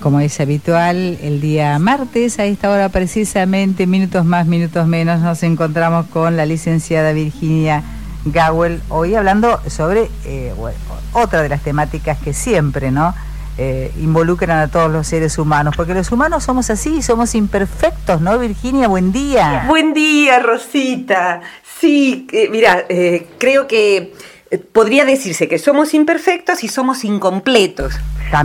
Como 0.00 0.20
es 0.20 0.40
habitual, 0.40 1.18
el 1.22 1.40
día 1.40 1.78
martes, 1.78 2.38
a 2.38 2.44
esta 2.44 2.70
hora 2.70 2.88
precisamente, 2.90 3.86
minutos 3.86 4.24
más, 4.24 4.46
minutos 4.46 4.86
menos, 4.86 5.20
nos 5.20 5.42
encontramos 5.42 6.06
con 6.06 6.36
la 6.36 6.46
licenciada 6.46 7.12
Virginia 7.12 7.82
Gawel, 8.26 8.82
hoy 8.88 9.14
hablando 9.14 9.60
sobre 9.68 10.10
eh, 10.24 10.52
otra 11.12 11.42
de 11.42 11.48
las 11.48 11.62
temáticas 11.62 12.18
que 12.18 12.32
siempre, 12.32 12.90
¿no? 12.90 13.14
Eh, 13.58 13.90
involucran 13.98 14.58
a 14.58 14.68
todos 14.68 14.90
los 14.90 15.06
seres 15.06 15.38
humanos, 15.38 15.74
porque 15.76 15.94
los 15.94 16.12
humanos 16.12 16.44
somos 16.44 16.68
así, 16.68 17.02
somos 17.02 17.34
imperfectos, 17.34 18.20
¿no, 18.20 18.38
Virginia? 18.38 18.88
Buen 18.88 19.12
día. 19.12 19.64
Buen 19.66 19.94
día, 19.94 20.40
Rosita. 20.40 21.40
Sí, 21.80 22.26
eh, 22.32 22.48
mira, 22.50 22.84
creo 23.38 23.66
que 23.66 24.12
podría 24.72 25.04
decirse 25.04 25.48
que 25.48 25.58
somos 25.58 25.94
imperfectos 25.94 26.64
y 26.64 26.68
somos 26.68 27.04
incompletos. 27.04 27.94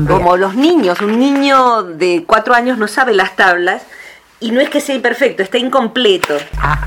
Como 0.07 0.37
los 0.37 0.55
niños, 0.55 1.01
un 1.01 1.19
niño 1.19 1.83
de 1.83 2.23
cuatro 2.25 2.53
años 2.53 2.77
no 2.77 2.87
sabe 2.87 3.13
las 3.13 3.35
tablas 3.35 3.83
y 4.39 4.51
no 4.51 4.59
es 4.59 4.69
que 4.69 4.81
sea 4.81 4.95
imperfecto, 4.95 5.43
está 5.43 5.59
incompleto. 5.59 6.35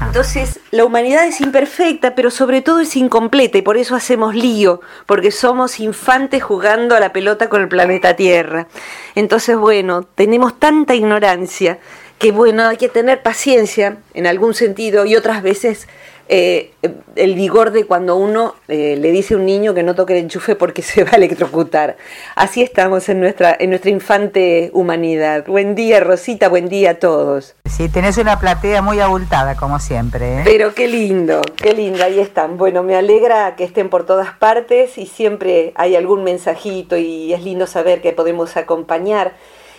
Entonces, 0.05 0.59
la 0.73 0.85
humanidad 0.85 1.25
es 1.25 1.41
imperfecta, 1.41 2.17
pero 2.17 2.31
sobre 2.31 2.63
todo 2.63 2.81
es 2.81 2.97
incompleta 2.97 3.59
y 3.59 3.63
por 3.63 3.77
eso 3.77 3.95
hacemos 3.95 4.35
lío, 4.35 4.81
porque 5.07 5.31
somos 5.31 5.79
infantes 5.79 6.43
jugando 6.43 6.97
a 6.97 7.01
la 7.01 7.13
pelota 7.13 7.49
con 7.49 7.63
el 7.63 7.69
planeta 7.69 8.17
Tierra. 8.17 8.67
Entonces, 9.15 9.57
bueno, 9.57 10.03
tenemos 10.03 10.59
tanta 10.59 10.97
ignorancia 10.97 11.79
que, 12.19 12.33
bueno, 12.33 12.67
hay 12.67 12.77
que 12.77 12.89
tener 12.89 13.23
paciencia 13.23 13.99
en 14.15 14.27
algún 14.27 14.55
sentido 14.55 15.05
y 15.05 15.15
otras 15.15 15.43
veces 15.43 15.87
eh, 16.29 16.73
el 17.17 17.35
vigor 17.35 17.71
de 17.71 17.85
cuando 17.85 18.17
uno 18.17 18.55
eh, 18.69 18.97
le 18.99 19.11
dice 19.11 19.35
a 19.35 19.37
un 19.37 19.45
niño 19.45 19.75
que 19.75 19.83
no 19.83 19.95
toque 19.95 20.15
el 20.15 20.25
enchufe 20.25 20.57
porque 20.57 20.83
se 20.83 21.05
va 21.05 21.11
a 21.13 21.17
electrocutar. 21.17 21.97
Así 22.35 22.63
estamos 22.63 23.09
en 23.09 23.21
nuestra, 23.21 23.57
en 23.59 23.71
nuestra 23.71 23.91
infante 23.91 24.71
humanidad. 24.73 25.45
Buen 25.47 25.75
día, 25.75 26.01
Rosita, 26.01 26.49
buen 26.49 26.69
día 26.69 26.93
a 26.93 26.95
todos. 26.95 27.55
Sí, 27.67 27.89
tenés 27.89 28.19
una 28.19 28.39
platea 28.39 28.83
muy 28.83 29.01
abultada, 29.01 29.57
como 29.57 29.79
siempre. 29.79 30.39
¿eh? 30.39 30.43
Pero 30.45 30.75
qué 30.75 30.89
lindo, 30.89 31.43
qué 31.57 31.75
lindo, 31.75 32.05
ahí 32.05 32.19
están. 32.19 32.57
Bueno, 32.57 32.83
me 32.83 32.97
alegra 32.97 33.57
que 33.57 33.65
estén 33.65 33.91
por 33.91 34.07
todas 34.07 34.33
partes 34.33 34.97
y 34.99 35.07
siempre 35.07 35.73
hay 35.75 35.97
algún 35.97 36.25
mensajito 36.25 36.97
y 36.97 37.33
es 37.33 37.43
lindo 37.43 37.67
saber 37.67 38.01
que 38.01 38.13
podemos 38.13 38.57
acompañar 38.57 39.33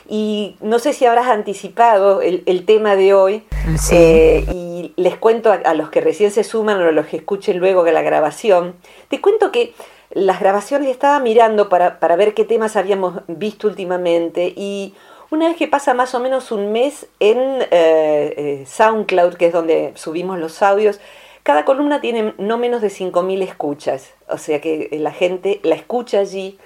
y 0.07 0.55
no 0.61 0.79
sé 0.79 0.93
si 0.93 1.05
habrás 1.05 1.27
anticipado 1.27 2.21
el, 2.21 2.65
tema 2.65 2.95
de 2.95 3.13
hoy. 3.13 3.43
Eh, 3.91 4.45
y 4.53 4.64
les 4.95 5.17
cuento 5.17 5.51
a, 5.51 5.73
los 5.73 5.89
que 5.89 6.01
recién 6.01 6.31
se 6.31 6.43
suman 6.43 6.81
o 6.81 6.87
a 6.87 6.91
los 6.91 7.07
que 7.07 7.17
escuchen 7.17 7.59
luego 7.59 7.85
la 7.85 8.01
grabación. 8.01 8.75
Te 9.09 9.21
cuento 9.21 9.51
que 9.51 9.73
las 10.11 10.39
grabaciones 10.39 10.89
estaba 10.89 11.19
mirando 11.19 11.67
para, 11.69 12.15
ver 12.15 12.33
qué 12.33 12.45
temas 12.45 12.75
habíamos 12.75 13.21
visto 13.27 13.67
últimamente 13.67 14.53
y 14.55 14.93
una 15.31 15.47
vez 15.47 15.57
que 15.57 15.67
pasa 15.67 15.93
más 15.93 16.15
o 16.15 16.19
menos 16.19 16.51
un 16.51 16.71
mes 16.71 17.07
en 17.19 17.37
eh, 17.39 17.67
eh, 17.71 18.63
SoundCloud, 18.65 19.33
que 19.33 19.47
es 19.47 19.53
donde 19.53 19.91
subimos 19.95 20.39
los 20.39 20.61
audios, 20.61 20.99
cada 21.43 21.65
columna 21.65 21.99
tiene 21.99 22.33
no 22.37 22.57
menos 22.57 22.81
de 22.81 22.87
5.000 22.87 23.41
escuchas. 23.43 24.13
O 24.29 24.37
sea 24.37 24.61
que 24.61 24.89
la 24.99 25.11
gente 25.11 25.59
la 25.63 25.75
escucha 25.75 26.19
allí 26.19 26.57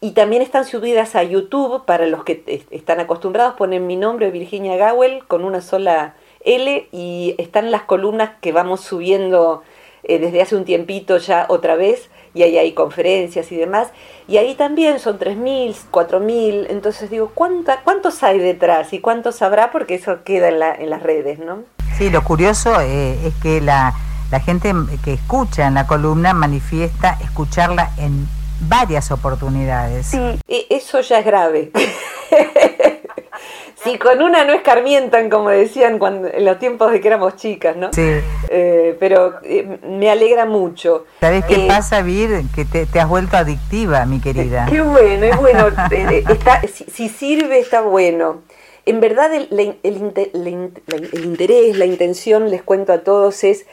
y 0.00 0.12
también 0.12 0.42
están 0.42 0.64
subidas 0.64 1.16
a 1.16 1.22
YouTube 1.22 1.84
para 1.84 2.06
los 2.06 2.24
que 2.24 2.64
están 2.70 3.00
acostumbrados, 3.00 3.54
ponen 3.54 3.86
mi 3.86 3.96
nombre, 3.96 4.30
Virginia 4.30 4.76
Gawel, 4.76 5.24
con 5.26 5.44
una 5.44 5.60
sola 5.60 6.14
L, 6.44 6.88
y 6.92 7.34
están 7.38 7.70
las 7.70 7.82
columnas 7.82 8.30
que 8.40 8.52
vamos 8.52 8.80
subiendo 8.80 9.62
eh, 10.02 10.18
desde 10.18 10.42
hace 10.42 10.56
un 10.56 10.64
tiempito 10.64 11.16
ya 11.18 11.46
otra 11.48 11.76
vez, 11.76 12.10
y 12.34 12.42
ahí 12.42 12.58
hay 12.58 12.72
conferencias 12.72 13.50
y 13.52 13.56
demás, 13.56 13.88
y 14.28 14.36
ahí 14.36 14.54
también 14.54 14.98
son 14.98 15.18
3.000, 15.18 15.74
4.000, 15.90 16.66
entonces 16.68 17.10
digo, 17.10 17.30
¿cuánta, 17.34 17.80
¿cuántos 17.82 18.22
hay 18.22 18.38
detrás 18.38 18.92
y 18.92 19.00
cuántos 19.00 19.40
habrá? 19.42 19.70
Porque 19.70 19.94
eso 19.94 20.22
queda 20.24 20.48
en, 20.48 20.58
la, 20.58 20.74
en 20.74 20.90
las 20.90 21.02
redes, 21.02 21.38
¿no? 21.38 21.62
Sí, 21.96 22.10
lo 22.10 22.22
curioso 22.24 22.80
eh, 22.80 23.18
es 23.24 23.34
que 23.42 23.60
la, 23.60 23.94
la 24.30 24.40
gente 24.40 24.72
que 25.04 25.12
escucha 25.14 25.66
en 25.68 25.74
la 25.74 25.86
columna 25.86 26.34
manifiesta 26.34 27.16
escucharla 27.22 27.92
en 27.98 28.26
varias 28.68 29.10
oportunidades. 29.10 30.06
Sí, 30.06 30.18
e, 30.48 30.66
eso 30.70 31.00
ya 31.00 31.20
es 31.20 31.24
grave. 31.24 31.70
si 33.82 33.98
con 33.98 34.22
una 34.22 34.44
no 34.44 34.52
escarmientan, 34.52 35.28
como 35.28 35.50
decían 35.50 35.98
cuando, 35.98 36.28
en 36.28 36.44
los 36.44 36.58
tiempos 36.58 36.92
de 36.92 37.00
que 37.00 37.08
éramos 37.08 37.36
chicas, 37.36 37.76
¿no? 37.76 37.92
Sí. 37.92 38.20
Eh, 38.48 38.96
pero 38.98 39.34
eh, 39.42 39.78
me 39.86 40.10
alegra 40.10 40.46
mucho. 40.46 41.04
¿Sabes 41.20 41.44
qué 41.44 41.64
eh, 41.64 41.68
pasa, 41.68 42.02
Vir? 42.02 42.42
Que 42.54 42.64
te, 42.64 43.00
has 43.00 43.08
vuelto 43.08 43.36
adictiva, 43.36 44.06
mi 44.06 44.20
querida. 44.20 44.66
Qué 44.70 44.80
bueno, 44.80 45.26
es 45.26 45.36
bueno. 45.36 45.68
está, 46.28 46.62
si, 46.66 47.08
sirve, 47.08 47.58
está 47.58 47.82
bueno. 47.82 48.42
En 48.86 49.00
verdad, 49.00 49.32
el, 49.34 49.48
el 49.82 51.24
interés, 51.24 51.76
la 51.76 51.86
intención, 51.86 52.50
les 52.50 52.62
cuento 52.62 52.92
a 52.92 52.98
todos, 52.98 53.42
es 53.44 53.66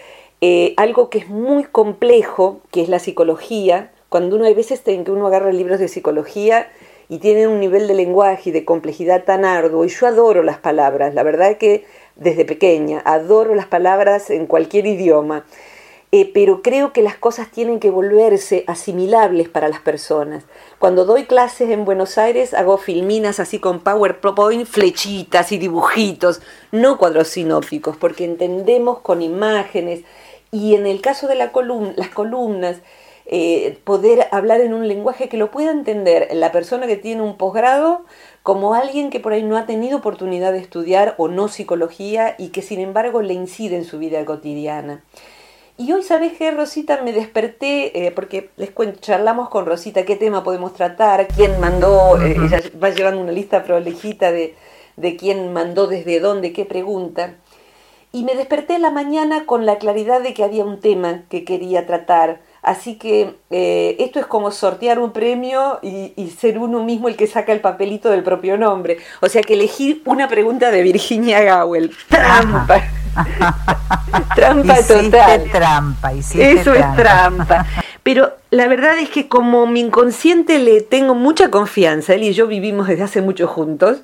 algo 0.78 1.10
que 1.10 1.20
es 1.20 1.28
muy 1.28 1.64
complejo, 1.66 2.62
que 2.72 2.82
es 2.82 2.90
la 2.90 3.00
psicología, 3.00 3.92
cuando 4.12 4.36
uno 4.36 4.46
hay 4.46 4.54
veces 4.54 4.82
en 4.88 5.06
que 5.06 5.12
uno 5.12 5.28
agarra 5.28 5.54
libros 5.54 5.80
de 5.80 5.88
psicología 5.88 6.68
y 7.12 7.20
tiene 7.20 7.46
un 7.46 7.60
nivel 7.60 7.90
de 7.90 7.94
lenguaje 7.94 8.52
y 8.52 8.54
de 8.54 8.64
complejidad 8.64 9.26
tan 9.26 9.44
arduo, 9.44 9.84
y 9.84 9.90
yo 9.90 10.08
adoro 10.08 10.44
las 10.44 10.60
palabras, 10.60 11.14
la 11.14 11.24
verdad 11.24 11.58
que 11.58 11.84
desde 12.16 12.46
pequeña 12.46 13.02
adoro 13.04 13.54
las 13.54 13.66
palabras 13.66 14.30
en 14.30 14.46
cualquier 14.48 14.88
idioma, 14.88 15.46
eh, 16.14 16.32
pero 16.34 16.62
creo 16.62 16.94
que 16.94 17.02
las 17.02 17.18
cosas 17.18 17.52
tienen 17.52 17.82
que 17.82 17.90
volverse 17.90 18.64
asimilables 18.66 19.50
para 19.50 19.68
las 19.68 19.82
personas. 19.82 20.46
Cuando 20.80 21.04
doy 21.04 21.26
clases 21.26 21.70
en 21.70 21.84
Buenos 21.84 22.18
Aires 22.18 22.54
hago 22.54 22.78
filminas 22.78 23.42
así 23.42 23.60
con 23.60 23.82
PowerPoint, 23.82 24.66
flechitas 24.66 25.52
y 25.52 25.58
dibujitos, 25.58 26.42
no 26.72 26.98
cuadros 26.98 27.28
sinópticos, 27.28 27.98
porque 27.98 28.24
entendemos 28.24 29.00
con 29.00 29.22
imágenes 29.22 30.06
y 30.50 30.76
en 30.76 30.88
el 30.88 31.02
caso 31.02 31.28
de 31.28 31.36
la 31.36 31.52
las 31.98 32.10
columnas, 32.10 32.78
eh, 33.26 33.80
poder 33.84 34.28
hablar 34.32 34.62
en 34.62 34.74
un 34.74 34.88
lenguaje 34.88 35.30
que 35.30 35.38
lo 35.38 35.52
pueda 35.52 35.72
entender 35.72 36.28
la 36.34 36.52
persona 36.52 36.88
que 36.88 36.98
tiene 36.98 37.22
un 37.22 37.38
posgrado 37.38 38.04
como 38.44 38.74
alguien 38.74 39.10
que 39.10 39.20
por 39.20 39.34
ahí 39.34 39.44
no 39.44 39.58
ha 39.58 39.66
tenido 39.66 40.00
oportunidad 40.00 40.52
de 40.52 40.60
estudiar 40.60 41.16
o 41.18 41.28
no 41.28 41.48
psicología 41.48 42.36
y 42.38 42.50
que 42.50 42.62
sin 42.62 42.80
embargo 42.80 43.22
le 43.22 43.34
incide 43.34 43.78
en 43.78 43.86
su 43.86 44.00
vida 44.00 44.24
cotidiana. 44.26 45.04
Y 45.78 45.94
hoy, 45.94 46.04
¿sabes 46.04 46.34
qué, 46.38 46.52
Rosita? 46.52 47.02
Me 47.02 47.12
desperté, 47.12 48.06
eh, 48.06 48.12
porque 48.12 48.52
les 48.58 48.70
cuento, 48.72 49.00
charlamos 49.00 49.50
con 49.50 49.66
Rosita 49.66 50.06
qué 50.06 50.16
tema 50.16 50.44
podemos 50.44 50.74
tratar, 50.74 51.28
quién 51.28 51.60
mandó, 51.60 52.22
eh, 52.22 52.36
ella 52.38 52.62
va 52.82 52.90
llevando 52.90 53.22
una 53.22 53.32
lista 53.32 53.64
prolejita 53.64 54.32
de, 54.32 54.56
de 54.98 55.16
quién 55.16 55.54
mandó 55.54 55.88
desde 55.88 56.20
dónde, 56.20 56.54
qué 56.54 56.66
pregunta. 56.66 57.36
Y 58.12 58.26
me 58.26 58.36
desperté 58.36 58.76
en 58.76 58.82
la 58.82 58.92
mañana 58.92 59.46
con 59.46 59.66
la 59.66 59.78
claridad 59.78 60.22
de 60.22 60.34
que 60.34 60.44
había 60.44 60.66
un 60.66 60.80
tema 60.80 61.24
que 61.30 61.46
quería 61.46 61.88
tratar 61.88 62.42
Así 62.62 62.96
que 62.96 63.36
eh, 63.50 63.96
esto 64.00 64.20
es 64.20 64.28
como 64.28 64.52
sortear 64.52 65.00
un 65.00 65.12
premio 65.12 65.80
y, 65.82 66.12
ser 66.40 66.60
uno 66.60 66.84
mismo 66.84 67.08
el 67.08 67.16
que 67.16 67.26
saca 67.26 67.52
el 67.54 67.60
papelito 67.60 68.10
del 68.10 68.24
propio 68.24 68.58
nombre. 68.58 68.98
O 69.20 69.30
sea 69.30 69.42
que 69.42 69.56
elegir 69.56 70.02
una 70.06 70.28
pregunta 70.28 70.70
de 70.70 70.84
Virginia 70.84 71.56
Gowell. 71.56 71.92
Trampa. 72.08 72.84
trampa 74.36 74.76
total. 74.84 75.50
trampa. 75.52 76.14
Eso 76.14 76.74
es 76.74 76.96
trampa. 76.96 77.66
Pero 78.04 78.32
la 78.52 78.68
verdad 78.68 78.98
es 79.00 79.10
que 79.10 79.28
como 79.28 79.66
mi 79.68 79.80
inconsciente 79.80 80.60
le 80.60 80.82
tengo 80.82 81.16
mucha 81.16 81.50
confianza, 81.50 82.14
él 82.14 82.24
y 82.24 82.34
yo 82.34 82.48
vivimos 82.48 82.88
desde 82.88 83.04
hace 83.04 83.22
mucho 83.22 83.48
juntos, 83.48 84.00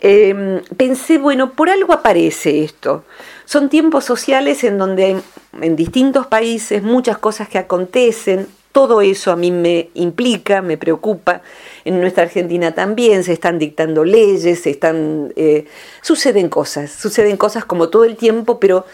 em, 0.00 0.62
pensé, 0.76 1.18
bueno, 1.18 1.52
por 1.52 1.68
algo 1.68 1.92
aparece 1.92 2.64
esto. 2.64 3.04
Son 3.44 3.68
tiempos 3.68 4.04
sociales 4.04 4.64
en 4.64 4.78
donde 4.78 5.20
en 5.60 5.76
distintos 5.76 6.26
países 6.26 6.82
muchas 6.82 7.18
cosas 7.18 7.48
que 7.48 7.58
acontecen, 7.58 8.46
todo 8.72 9.02
eso 9.02 9.30
a 9.30 9.36
mí 9.36 9.50
me 9.50 9.90
implica, 9.94 10.62
me 10.62 10.78
preocupa. 10.78 11.42
En 11.84 12.00
nuestra 12.00 12.24
Argentina 12.24 12.72
también 12.72 13.22
se 13.22 13.34
están 13.34 13.58
dictando 13.58 14.02
leyes, 14.04 14.62
se 14.62 14.70
están, 14.70 15.32
eh, 15.36 15.66
suceden 16.00 16.48
cosas, 16.48 16.90
suceden 16.90 17.36
cosas 17.36 17.64
como 17.66 17.90
todo 17.90 18.04
el 18.04 18.16
tiempo, 18.16 18.58
pero 18.58 18.86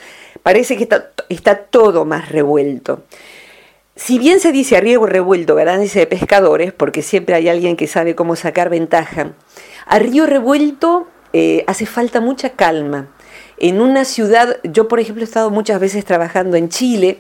parece 0.43 0.77
que 0.77 0.83
está, 0.83 1.11
está 1.29 1.57
todo 1.57 2.05
más 2.05 2.29
revuelto. 2.31 3.03
Si 3.95 4.19
bien 4.19 4.41
se 4.41 4.53
dice 4.53 4.77
a 4.77 4.81
riego 4.81 5.07
revuelto 5.07 5.55
ganancia 5.55 6.01
de 6.01 6.07
pescadores, 6.07 6.73
porque 6.73 7.03
siempre 7.03 7.35
hay 7.35 7.49
alguien 7.49 7.77
que 7.77 7.87
sabe 7.87 8.15
cómo 8.15 8.37
sacar 8.37 8.71
ventaja, 8.71 9.33
a 9.87 9.99
río 9.99 10.27
revuelto 10.27 11.09
eh, 11.33 11.65
hace 11.67 11.87
falta 11.87 12.21
mucha 12.21 12.51
calma 12.51 13.09
en 13.61 13.81
una 13.81 14.05
ciudad, 14.05 14.59
yo 14.65 14.89
por 14.89 15.01
ejemplo 15.01 15.23
he 15.23 15.25
estado 15.25 15.51
muchas 15.51 15.81
veces 15.81 16.05
trabajando 16.05 16.57
en 16.57 16.69
Chile, 16.69 17.19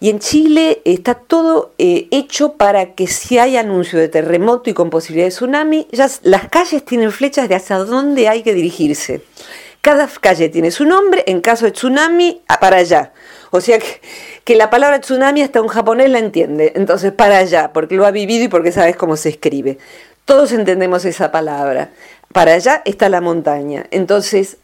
y 0.00 0.10
en 0.10 0.20
Chile 0.20 0.80
está 0.84 1.14
todo 1.14 1.72
eh, 1.78 2.06
hecho 2.12 2.52
para 2.52 2.94
que 2.94 3.08
si 3.08 3.38
hay 3.38 3.56
anuncio 3.56 3.98
de 3.98 4.08
terremoto 4.08 4.70
y 4.70 4.74
con 4.74 4.90
posibilidad 4.90 5.26
de 5.26 5.32
tsunami, 5.32 5.88
ya 5.90 6.08
las 6.22 6.48
calles 6.48 6.84
tienen 6.84 7.10
flechas 7.10 7.48
de 7.48 7.56
hacia 7.56 7.78
dónde 7.78 8.28
hay 8.28 8.42
que 8.42 8.54
dirigirse. 8.54 9.22
Cada 9.80 10.06
calle 10.06 10.48
tiene 10.48 10.70
su 10.70 10.84
nombre, 10.84 11.24
en 11.26 11.40
caso 11.40 11.64
de 11.64 11.72
tsunami, 11.72 12.42
para 12.60 12.76
allá. 12.76 13.12
O 13.50 13.60
sea 13.60 13.78
que, 13.78 14.00
que, 14.44 14.54
la 14.54 14.70
palabra 14.70 15.00
tsunami 15.00 15.42
hasta 15.42 15.62
un 15.62 15.68
japonés 15.68 16.10
la 16.10 16.18
entiende. 16.18 16.72
Entonces, 16.76 17.12
para 17.12 17.38
allá, 17.38 17.72
porque 17.72 17.96
lo 17.96 18.06
ha 18.06 18.10
vivido 18.10 18.44
y 18.44 18.48
porque 18.48 18.70
sabes 18.70 18.96
cómo 18.96 19.16
se 19.16 19.30
escribe 19.30 19.78
Todos 20.26 20.52
entendemos 20.52 21.04
esa 21.06 21.32
palabra. 21.32 21.90
Para 22.32 22.54
allá 22.54 22.82
está 22.84 23.08
la 23.08 23.20
montaña. 23.20 23.86
Entonces, 23.90 24.58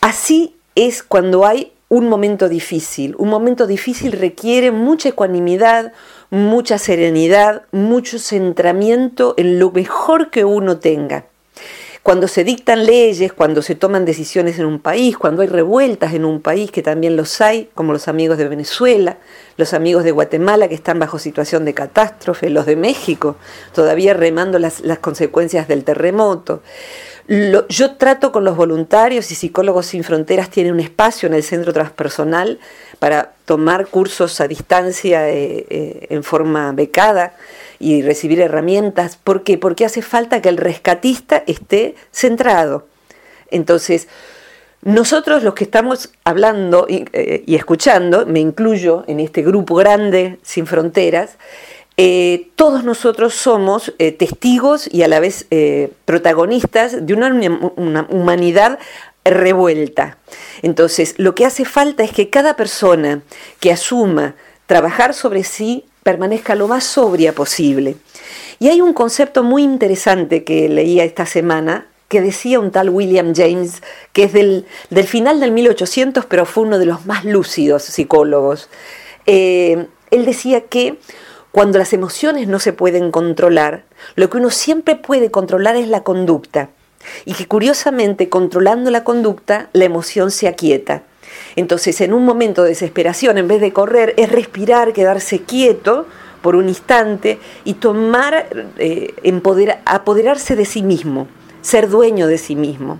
así 0.00 0.57
es 0.86 1.02
cuando 1.02 1.44
hay 1.44 1.72
un 1.88 2.08
momento 2.08 2.48
difícil. 2.48 3.16
Un 3.18 3.28
momento 3.30 3.66
difícil 3.66 4.12
requiere 4.12 4.70
mucha 4.70 5.08
ecuanimidad, 5.08 5.92
mucha 6.30 6.78
serenidad, 6.78 7.62
mucho 7.72 8.18
centramiento 8.18 9.34
en 9.36 9.58
lo 9.58 9.72
mejor 9.72 10.30
que 10.30 10.44
uno 10.44 10.78
tenga 10.78 11.26
cuando 12.08 12.26
se 12.26 12.42
dictan 12.42 12.86
leyes, 12.86 13.34
cuando 13.34 13.60
se 13.60 13.74
toman 13.74 14.06
decisiones 14.06 14.58
en 14.58 14.64
un 14.64 14.78
país, 14.78 15.18
cuando 15.18 15.42
hay 15.42 15.48
revueltas 15.48 16.14
en 16.14 16.24
un 16.24 16.40
país, 16.40 16.70
que 16.70 16.80
también 16.80 17.16
los 17.16 17.42
hay, 17.42 17.68
como 17.74 17.92
los 17.92 18.08
amigos 18.08 18.38
de 18.38 18.48
Venezuela, 18.48 19.18
los 19.58 19.74
amigos 19.74 20.04
de 20.04 20.12
Guatemala 20.12 20.68
que 20.68 20.74
están 20.74 20.98
bajo 20.98 21.18
situación 21.18 21.66
de 21.66 21.74
catástrofe, 21.74 22.48
los 22.48 22.64
de 22.64 22.76
México, 22.76 23.36
todavía 23.74 24.14
remando 24.14 24.58
las, 24.58 24.80
consecuencias 25.02 25.68
del 25.68 25.84
terremoto. 25.84 26.62
Yo 27.28 27.90
trato 27.96 28.32
con 28.32 28.44
los 28.44 28.56
voluntarios 28.56 29.30
y 29.30 29.34
Psicólogos 29.34 29.86
Sin 29.86 30.02
Fronteras 30.02 30.48
tiene 30.48 30.72
un 30.72 30.80
espacio 30.80 31.26
en 31.26 31.34
el 31.34 31.42
centro 31.42 31.74
transpersonal 31.74 32.58
para 32.98 33.32
tomar 33.44 33.88
cursos 33.88 34.40
a 34.40 34.48
distancia 34.48 35.28
eh, 35.28 35.66
eh, 35.68 36.06
en 36.08 36.24
forma 36.24 36.72
becada 36.72 37.34
y 37.78 38.00
recibir 38.00 38.40
herramientas. 38.40 39.18
¿Por 39.22 39.42
qué? 39.42 39.58
Porque 39.58 39.84
hace 39.84 40.00
falta 40.00 40.40
que 40.40 40.48
el 40.48 40.56
rescatista 40.56 41.44
esté 41.46 41.96
centrado. 42.12 42.86
Entonces, 43.50 44.08
nosotros 44.80 45.42
los 45.42 45.54
que 45.54 45.64
estamos 45.64 46.10
hablando 46.24 46.86
y, 46.88 47.04
eh, 47.12 47.44
escuchando, 47.46 48.24
me 48.24 48.40
incluyo 48.40 49.04
en 49.06 49.20
este 49.20 49.42
grupo 49.42 49.74
grande 49.74 50.38
sin 50.42 50.66
fronteras, 50.66 51.36
eh, 51.98 52.48
todos 52.56 52.84
nosotros 52.84 53.34
somos 53.34 53.92
eh, 53.98 54.12
testigos 54.12 54.88
y 54.90 55.02
a 55.02 55.08
la 55.08 55.20
vez 55.20 55.46
protagonistas 56.06 57.04
de 57.06 57.12
una, 57.12 58.06
humanidad 58.08 58.78
revuelta. 59.24 60.16
Entonces, 60.62 61.14
lo 61.18 61.34
que 61.34 61.44
hace 61.44 61.66
falta 61.66 62.02
es 62.02 62.12
que 62.12 62.30
cada 62.30 62.56
persona 62.56 63.20
que 63.60 63.70
asuma 63.70 64.36
trabajar 64.66 65.12
sobre 65.12 65.44
sí 65.44 65.84
permanezca 66.02 66.54
lo 66.54 66.68
más 66.68 66.84
sobria 66.84 67.34
posible. 67.34 67.96
Y 68.58 68.68
hay 68.68 68.80
un 68.80 68.94
concepto 68.94 69.42
muy 69.42 69.62
interesante 69.62 70.44
que 70.44 70.68
leía 70.68 71.04
esta 71.04 71.26
semana 71.26 71.86
que 72.08 72.22
decía 72.22 72.58
un 72.58 72.70
tal 72.70 72.88
William 72.88 73.34
James, 73.34 73.82
que 74.12 74.24
es 74.24 74.32
del, 74.32 74.64
final 75.06 75.40
del 75.40 75.52
1800, 75.52 76.24
pero 76.24 76.46
fue 76.46 76.64
uno 76.64 76.78
de 76.78 76.86
los 76.86 77.04
más 77.06 77.24
lúcidos 77.24 77.82
psicólogos. 77.84 78.68
Eh, 79.26 79.86
él 80.10 80.24
decía 80.24 80.62
que 80.62 80.98
cuando 81.52 81.78
las 81.78 81.92
emociones 81.92 82.48
no 82.48 82.58
se 82.58 82.72
pueden 82.72 83.10
controlar, 83.10 83.84
lo 84.16 84.28
que 84.28 84.38
uno 84.38 84.50
siempre 84.50 84.96
puede 84.96 85.30
controlar 85.30 85.76
es 85.76 85.88
la 85.88 86.02
conducta. 86.02 86.70
Y 87.24 87.34
que 87.34 87.46
curiosamente, 87.46 88.28
controlando 88.28 88.90
la 88.90 89.04
conducta, 89.04 89.68
la 89.72 89.84
emoción 89.84 90.30
se 90.30 90.48
aquieta. 90.48 91.02
Entonces, 91.56 92.00
en 92.00 92.12
un 92.12 92.24
momento 92.24 92.62
de 92.62 92.70
desesperación, 92.70 93.38
en 93.38 93.48
vez 93.48 93.60
de 93.60 93.72
correr, 93.72 94.14
es 94.16 94.30
respirar, 94.30 94.92
quedarse 94.92 95.40
quieto 95.40 96.06
por 96.42 96.56
un 96.56 96.68
instante 96.68 97.38
y 97.64 97.74
tomar, 97.74 98.48
eh, 98.78 99.14
apoderarse 99.84 100.56
de 100.56 100.64
sí 100.64 100.82
mismo, 100.82 101.28
ser 101.62 101.88
dueño 101.88 102.26
de 102.26 102.38
sí 102.38 102.56
mismo. 102.56 102.98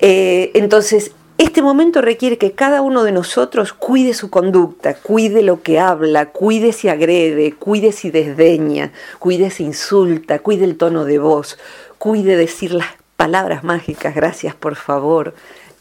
Eh, 0.00 0.52
entonces, 0.54 1.12
este 1.38 1.62
momento 1.62 2.02
requiere 2.02 2.36
que 2.36 2.52
cada 2.52 2.82
uno 2.82 3.04
de 3.04 3.12
nosotros 3.12 3.72
cuide 3.72 4.12
su 4.12 4.28
conducta, 4.28 4.94
cuide 4.94 5.42
lo 5.42 5.62
que 5.62 5.78
habla, 5.78 6.26
cuide 6.26 6.72
si 6.72 6.88
agrede, 6.88 7.52
cuide 7.52 7.92
si 7.92 8.10
desdeña, 8.10 8.92
cuide 9.20 9.50
si 9.50 9.62
insulta, 9.62 10.40
cuide 10.40 10.64
el 10.64 10.76
tono 10.76 11.04
de 11.04 11.20
voz, 11.20 11.56
cuide 11.98 12.36
decir 12.36 12.72
las 12.72 12.88
palabras 13.16 13.62
mágicas, 13.62 14.16
gracias 14.16 14.56
por 14.56 14.74
favor, 14.74 15.32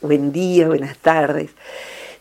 buen 0.01 0.31
día, 0.31 0.67
buenas 0.67 0.95
tardes. 0.99 1.49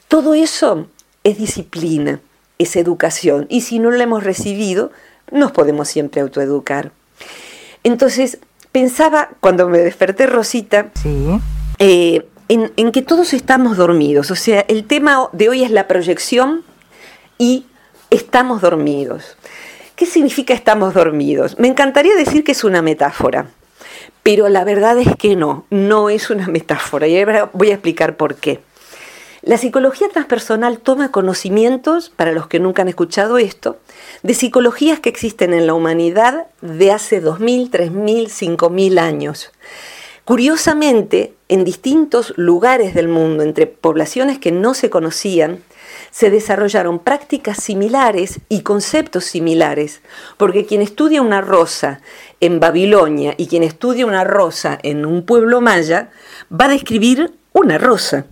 Todo 0.09 0.33
eso 0.33 0.87
es 1.23 1.37
disciplina, 1.37 2.21
es 2.59 2.75
educación. 2.75 3.47
Y 3.51 3.61
si 3.61 3.79
no 3.79 3.91
la 3.91 4.05
hemos 4.05 4.25
recibido, 4.25 4.93
nos 5.31 5.53
podemos 5.53 5.89
siempre 5.89 6.23
autoeducar. 6.23 6.93
Entonces, 7.85 8.39
pensaba 8.73 9.29
cuando 9.41 9.69
me 9.69 9.79
desperté, 9.79 10.27
Rosita, 10.27 10.91
eh, 11.79 12.27
en, 12.49 12.93
que 12.93 13.03
todos 13.03 13.33
estamos 13.35 13.77
dormidos. 13.77 14.31
O 14.31 14.37
sea, 14.37 14.65
el 14.69 14.85
tema 14.85 15.29
de 15.33 15.49
hoy 15.49 15.65
es 15.65 15.71
la 15.71 15.89
proyección 15.89 16.63
y 17.39 17.67
estamos 18.11 18.61
dormidos. 18.61 19.37
¿Qué 19.95 20.07
significa 20.07 20.55
estamos 20.55 20.95
dormidos? 20.95 21.59
Me 21.59 21.69
encantaría 21.69 22.15
decir 22.15 22.45
que 22.45 22.53
es 22.53 22.65
una 22.65 22.83
metáfora. 22.83 23.47
Pero 24.23 24.49
la 24.49 24.65
verdad 24.65 24.99
es 24.99 25.15
que 25.17 25.37
no, 25.37 25.67
no 25.71 26.11
es 26.11 26.31
una 26.31 26.47
metáfora 26.49 27.07
y 27.07 27.19
ahora 27.19 27.51
voy 27.53 27.71
a 27.71 27.75
explicar 27.75 28.17
por 28.17 28.35
qué. 28.37 28.61
La 29.43 29.59
psicología 29.59 30.09
transpersonal 30.09 30.81
toma 30.81 31.13
conocimientos, 31.13 32.11
para 32.11 32.33
los 32.33 32.49
que 32.49 32.59
nunca 32.59 32.83
han 32.83 32.89
escuchado 32.89 33.39
esto, 33.39 33.79
de 34.25 34.35
psicologías 34.35 34.99
que 34.99 35.09
existen 35.09 35.55
en 35.55 35.69
la 35.69 35.75
humanidad 35.75 36.49
de 36.63 36.91
hace 36.91 37.23
2.000, 37.23 37.71
3.000, 37.71 38.57
5.000 38.57 38.99
años. 38.99 39.53
Curiosamente, 40.25 41.36
en 41.49 41.65
distintos 41.65 42.33
lugares 42.37 42.95
del 42.95 43.09
mundo, 43.09 43.43
entre 43.43 43.67
poblaciones 43.67 44.39
que 44.39 44.53
no 44.53 44.75
se 44.75 44.91
conocían, 44.91 45.63
se 46.11 46.31
desarrollaron 46.31 46.99
prácticas 46.99 47.63
similares 47.63 48.41
y 48.49 48.63
conceptos 48.63 49.25
similares, 49.25 50.01
porque 50.37 50.67
quien 50.67 50.83
estudia 50.83 51.23
una 51.23 51.41
rosa 51.41 52.01
en 52.41 52.59
Babilonia 52.61 53.35
y 53.37 53.47
quien 53.47 53.63
estudia 53.63 54.07
una 54.07 54.25
rosa 54.25 54.79
en 54.83 55.07
un 55.07 55.25
pueblo 55.25 55.61
maya 55.61 56.11
va 56.51 56.67
a 56.67 56.71
describir 56.71 57.35
una 57.53 57.79
rosa. 57.79 58.27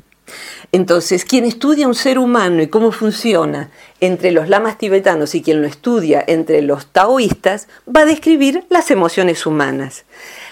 Entonces, 0.72 1.25
quien 1.25 1.44
estudia 1.44 1.87
un 1.87 1.94
ser 1.94 2.19
humano 2.19 2.62
y 2.62 2.67
cómo 2.67 2.90
funciona 2.90 3.70
entre 4.00 4.32
los 4.32 4.49
lamas 4.49 4.76
tibetanos 4.76 5.34
y 5.34 5.43
quien 5.43 5.60
lo 5.60 5.69
estudia 5.69 6.25
entre 6.26 6.62
los 6.62 6.87
taoístas 6.87 7.69
va 7.87 8.00
a 8.00 8.06
describir 8.06 8.64
las 8.70 8.90
emociones 8.90 9.46
humanas. 9.46 10.05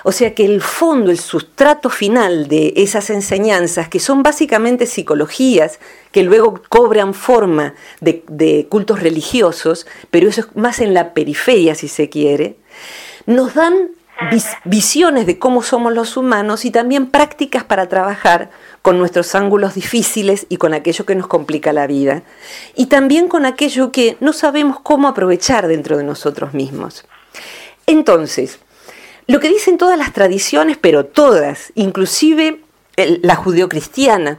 O 0.04 0.12
sea 0.12 0.34
que 0.34 0.44
el 0.44 0.60
fondo, 0.60 1.10
el 1.10 1.18
sustrato 1.18 1.88
final 1.90 2.48
de 2.48 2.72
esas 2.76 3.10
enseñanzas, 3.10 3.88
que 3.88 4.00
son 4.00 4.22
básicamente 4.22 4.86
psicologías, 4.86 5.78
que 6.10 6.22
luego 6.22 6.60
cobran 6.68 7.14
forma 7.14 7.74
de, 8.00 8.66
cultos 8.68 9.00
religiosos, 9.00 9.86
pero 10.10 10.28
eso 10.28 10.42
es 10.42 10.56
más 10.56 10.80
en 10.80 10.94
la 10.94 11.14
periferia 11.14 11.74
si 11.74 11.88
se 11.88 12.08
quiere, 12.08 12.56
nos 13.26 13.54
dan 13.54 13.90
visiones 14.64 15.26
de 15.26 15.38
cómo 15.38 15.62
somos 15.62 15.92
los 15.92 16.16
humanos 16.16 16.64
y 16.64 16.70
también 16.70 17.06
prácticas 17.06 17.64
para 17.64 17.88
trabajar 17.88 18.50
con 18.80 18.98
nuestros 18.98 19.34
ángulos 19.34 19.74
difíciles 19.74 20.46
y 20.48 20.58
con 20.58 20.74
aquello 20.74 21.06
que 21.06 21.14
nos 21.14 21.26
complica 21.26 21.72
la 21.72 21.86
vida, 21.86 22.22
y 22.74 22.86
también 22.86 23.28
con 23.28 23.46
aquello 23.46 23.92
que 23.92 24.16
no 24.20 24.32
sabemos 24.32 24.80
cómo 24.80 25.08
aprovechar 25.08 25.66
dentro 25.66 25.96
de 25.96 26.04
nosotros 26.04 26.54
mismos. 26.54 27.04
Entonces, 27.86 28.58
lo 29.26 29.40
que 29.40 29.48
dicen 29.48 29.78
todas 29.78 29.98
las 29.98 30.12
tradiciones, 30.12 30.76
pero 30.80 31.06
todas, 31.06 31.72
inclusive 31.74 32.60
la 32.96 33.36
judeocristiana, 33.36 34.38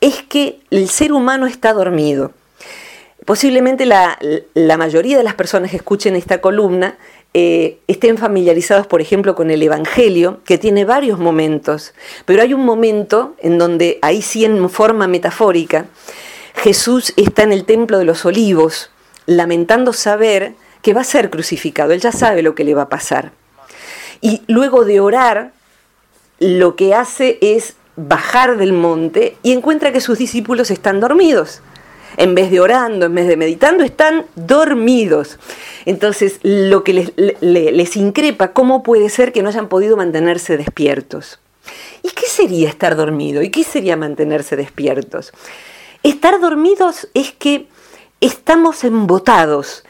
es 0.00 0.22
que 0.22 0.60
el 0.70 0.88
ser 0.88 1.12
humano 1.12 1.46
está 1.46 1.72
dormido. 1.72 2.32
Posiblemente 3.24 3.84
la, 3.84 4.18
mayoría 4.78 5.18
de 5.18 5.24
las 5.24 5.34
personas 5.34 5.70
que 5.70 5.76
escuchen 5.76 6.16
esta 6.16 6.40
columna 6.40 6.96
eh, 7.34 7.78
estén 7.86 8.16
familiarizados, 8.16 8.86
por 8.86 9.02
ejemplo, 9.02 9.34
con 9.34 9.50
el 9.50 9.62
Evangelio, 9.62 10.40
que 10.44 10.56
tiene 10.56 10.84
varios 10.84 11.18
momentos, 11.18 11.92
pero 12.24 12.42
hay 12.42 12.54
un 12.54 12.64
momento 12.64 13.34
en 13.38 13.58
donde, 13.58 13.98
ahí 14.00 14.22
sí 14.22 14.44
en 14.44 14.70
forma 14.70 15.08
metafórica, 15.08 15.86
Jesús 16.54 17.12
está 17.16 17.42
en 17.42 17.52
el 17.52 17.66
templo 17.66 17.98
de 17.98 18.06
los 18.06 18.24
olivos, 18.24 18.90
lamentando 19.26 19.92
saber 19.92 20.54
que 20.80 20.94
va 20.94 21.02
a 21.02 21.04
ser 21.04 21.28
crucificado, 21.28 21.92
él 21.92 22.00
ya 22.00 22.12
sabe 22.12 22.42
lo 22.42 22.54
que 22.54 22.64
le 22.64 22.74
va 22.74 22.82
a 22.82 22.88
pasar. 22.88 23.32
Y 24.20 24.42
luego 24.46 24.84
de 24.84 25.00
orar, 25.00 25.52
lo 26.38 26.76
que 26.76 26.94
hace 26.94 27.38
es 27.40 27.74
bajar 27.96 28.56
del 28.56 28.72
monte 28.72 29.36
y 29.42 29.52
encuentra 29.52 29.92
que 29.92 30.00
sus 30.00 30.18
discípulos 30.18 30.70
están 30.70 31.00
dormidos. 31.00 31.60
En 32.16 32.34
vez 32.34 32.50
de 32.50 32.60
orando, 32.60 33.06
en 33.06 33.14
vez 33.14 33.28
de 33.28 33.36
meditando, 33.36 33.84
están 33.84 34.24
dormidos. 34.34 35.38
Entonces, 35.84 36.38
lo 36.42 36.82
que 36.82 37.12
les, 37.40 37.96
increpa, 37.96 38.52
¿cómo 38.52 38.82
puede 38.82 39.08
ser 39.08 39.32
que 39.32 39.42
no 39.42 39.48
hayan 39.48 39.68
podido 39.68 39.96
mantenerse 39.96 40.56
despiertos? 40.56 41.38
¿Y 42.02 42.10
qué 42.10 42.26
sería 42.26 42.68
estar 42.68 42.96
dormido? 42.96 43.42
¿Y 43.42 43.50
qué 43.50 43.62
sería 43.62 43.96
mantenerse 43.96 44.56
despiertos? 44.56 45.32
Estar 46.02 46.40
dormidos 46.40 47.08
es 47.14 47.32
que 47.32 47.66
estamos 48.20 48.84
embotados 48.84 49.84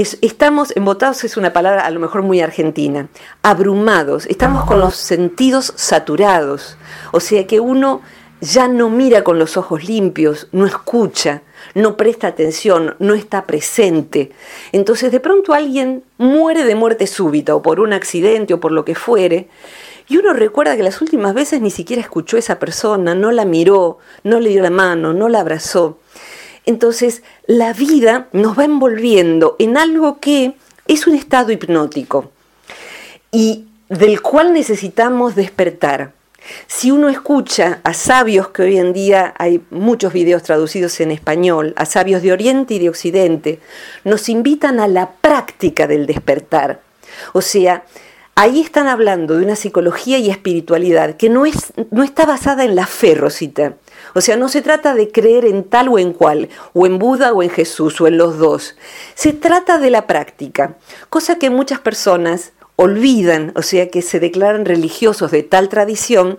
estamos 0.00 0.72
embotados, 0.76 1.24
es 1.24 1.36
una 1.36 1.52
palabra 1.52 1.84
a 1.84 1.90
lo 1.90 2.00
mejor 2.00 2.22
muy 2.22 2.40
argentina, 2.40 3.08
abrumados, 3.42 4.26
estamos 4.26 4.64
con 4.64 4.80
los 4.80 4.96
sentidos 4.96 5.72
saturados, 5.76 6.76
o 7.12 7.20
sea 7.20 7.46
que 7.46 7.60
uno 7.60 8.00
ya 8.40 8.68
no 8.68 8.88
mira 8.88 9.22
con 9.22 9.38
los 9.38 9.56
ojos 9.56 9.84
limpios, 9.84 10.48
no 10.52 10.66
escucha, 10.66 11.42
no 11.74 11.96
presta 11.96 12.28
atención, 12.28 12.96
no 12.98 13.14
está 13.14 13.44
presente. 13.44 14.32
Entonces 14.72 15.12
de 15.12 15.20
pronto 15.20 15.52
alguien 15.52 16.04
muere 16.16 16.64
de 16.64 16.74
muerte 16.74 17.06
súbita 17.06 17.54
o 17.54 17.62
por 17.62 17.80
un 17.80 17.92
accidente 17.92 18.54
o 18.54 18.60
por 18.60 18.72
lo 18.72 18.84
que 18.84 18.94
fuere, 18.94 19.48
y 20.08 20.16
uno 20.16 20.32
recuerda 20.32 20.76
que 20.76 20.82
las 20.82 21.00
últimas 21.00 21.34
veces 21.34 21.60
ni 21.60 21.70
siquiera 21.70 22.02
escuchó 22.02 22.36
a 22.36 22.40
esa 22.40 22.58
persona, 22.58 23.14
no 23.14 23.30
la 23.30 23.44
miró, 23.44 23.98
no 24.24 24.40
le 24.40 24.48
dio 24.48 24.60
la 24.60 24.70
mano, 24.70 25.12
no 25.12 25.28
la 25.28 25.40
abrazó. 25.40 25.98
Entonces 26.66 27.22
la 27.46 27.72
vida 27.72 28.28
nos 28.32 28.58
va 28.58 28.64
envolviendo 28.64 29.56
en 29.58 29.76
algo 29.76 30.20
que 30.20 30.54
es 30.86 31.06
un 31.06 31.14
estado 31.14 31.52
hipnótico 31.52 32.30
y 33.32 33.66
del 33.88 34.20
cual 34.22 34.52
necesitamos 34.52 35.34
despertar. 35.34 36.12
Si 36.66 36.90
uno 36.90 37.08
escucha 37.08 37.80
a 37.84 37.92
sabios, 37.92 38.48
que 38.48 38.62
hoy 38.62 38.78
en 38.78 38.92
día 38.92 39.34
hay 39.38 39.62
muchos 39.70 40.12
videos 40.12 40.42
traducidos 40.42 40.98
en 41.00 41.10
español, 41.10 41.74
a 41.76 41.84
sabios 41.84 42.22
de 42.22 42.32
Oriente 42.32 42.74
y 42.74 42.78
de 42.78 42.88
Occidente, 42.88 43.60
nos 44.04 44.28
invitan 44.28 44.80
a 44.80 44.88
la 44.88 45.10
práctica 45.10 45.86
del 45.86 46.06
despertar. 46.06 46.80
O 47.32 47.42
sea, 47.42 47.84
ahí 48.34 48.60
están 48.60 48.88
hablando 48.88 49.36
de 49.36 49.44
una 49.44 49.56
psicología 49.56 50.18
y 50.18 50.30
espiritualidad 50.30 51.16
que 51.16 51.28
no, 51.28 51.44
es, 51.44 51.72
no 51.90 52.02
está 52.02 52.24
basada 52.24 52.64
en 52.64 52.74
la 52.74 52.86
fe, 52.86 53.14
Rosita. 53.14 53.74
O 54.14 54.20
sea, 54.20 54.36
no 54.36 54.48
se 54.48 54.62
trata 54.62 54.94
de 54.94 55.10
creer 55.10 55.44
en 55.44 55.64
tal 55.64 55.88
o 55.88 55.98
en 55.98 56.12
cual, 56.12 56.48
o 56.72 56.86
en 56.86 56.98
Buda 56.98 57.32
o 57.32 57.42
en 57.42 57.50
Jesús, 57.50 58.00
o 58.00 58.06
en 58.06 58.18
los 58.18 58.38
dos. 58.38 58.76
Se 59.14 59.32
trata 59.32 59.78
de 59.78 59.90
la 59.90 60.06
práctica, 60.06 60.76
cosa 61.08 61.38
que 61.38 61.50
muchas 61.50 61.80
personas 61.80 62.52
olvidan, 62.80 63.52
o 63.56 63.62
sea 63.62 63.90
que 63.90 64.00
se 64.00 64.20
declaran 64.20 64.64
religiosos 64.64 65.30
de 65.30 65.42
tal 65.42 65.68
tradición 65.68 66.38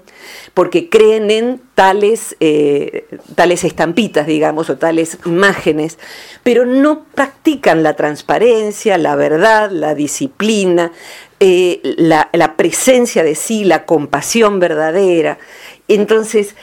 porque 0.55 0.89
creen 0.89 1.29
en 1.29 1.61
tales, 1.75 2.35
eh, 2.39 3.05
tales 3.35 3.63
estampitas, 3.63 4.25
digamos, 4.25 4.71
o 4.71 4.77
tales 4.79 5.19
imágenes, 5.27 5.99
pero 6.41 6.65
no 6.65 7.03
practican 7.13 7.83
la 7.83 7.95
transparencia, 7.95 8.97
la 8.97 9.15
verdad, 9.15 9.69
la 9.69 9.93
disciplina, 9.93 10.91
eh, 11.39 11.79
la, 11.83 12.55
presencia 12.57 13.23
de 13.23 13.35
sí, 13.35 13.63
la 13.63 13.85
compasión 13.85 14.59
verdadera. 14.59 15.37
Entonces, 15.87 16.55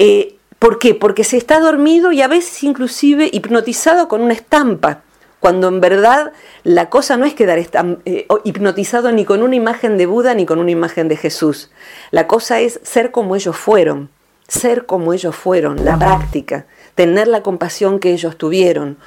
eh, 0.00 0.39
¿por 0.60 0.78
qué? 0.78 0.94
Porque 0.94 1.24
se 1.24 1.36
está 1.36 1.58
dormido 1.58 2.12
y 2.12 2.22
a 2.22 2.28
veces 2.28 2.62
inclusive 2.62 3.28
hipnotizado 3.32 4.06
con 4.06 4.20
una 4.20 4.34
estampa 4.34 5.02
cuando 5.40 5.68
en 5.68 5.80
verdad 5.80 6.32
la 6.62 6.90
cosa 6.90 7.16
no 7.16 7.24
es 7.24 7.34
quedar 7.34 7.58
eh, 7.58 8.26
hipnotizado 8.44 9.10
ni 9.10 9.24
con 9.24 9.42
una 9.42 9.56
imagen 9.56 9.96
de 9.96 10.06
Buda 10.06 10.34
ni 10.34 10.46
con 10.46 10.58
una 10.58 10.70
imagen 10.70 11.08
de 11.08 11.16
Jesús. 11.16 11.70
La 12.10 12.28
cosa 12.28 12.60
es 12.60 12.78
ser 12.84 13.10
como 13.10 13.34
ellos 13.34 13.56
fueron, 13.56 14.10
ser 14.46 14.84
como 14.84 15.14
ellos 15.14 15.34
fueron, 15.34 15.84
la 15.84 15.98
práctica, 15.98 16.66
tener 16.94 17.26
la 17.26 17.42
compasión 17.42 17.98
que 17.98 18.12
ellos 18.12 18.36
tuvieron, 18.36 18.98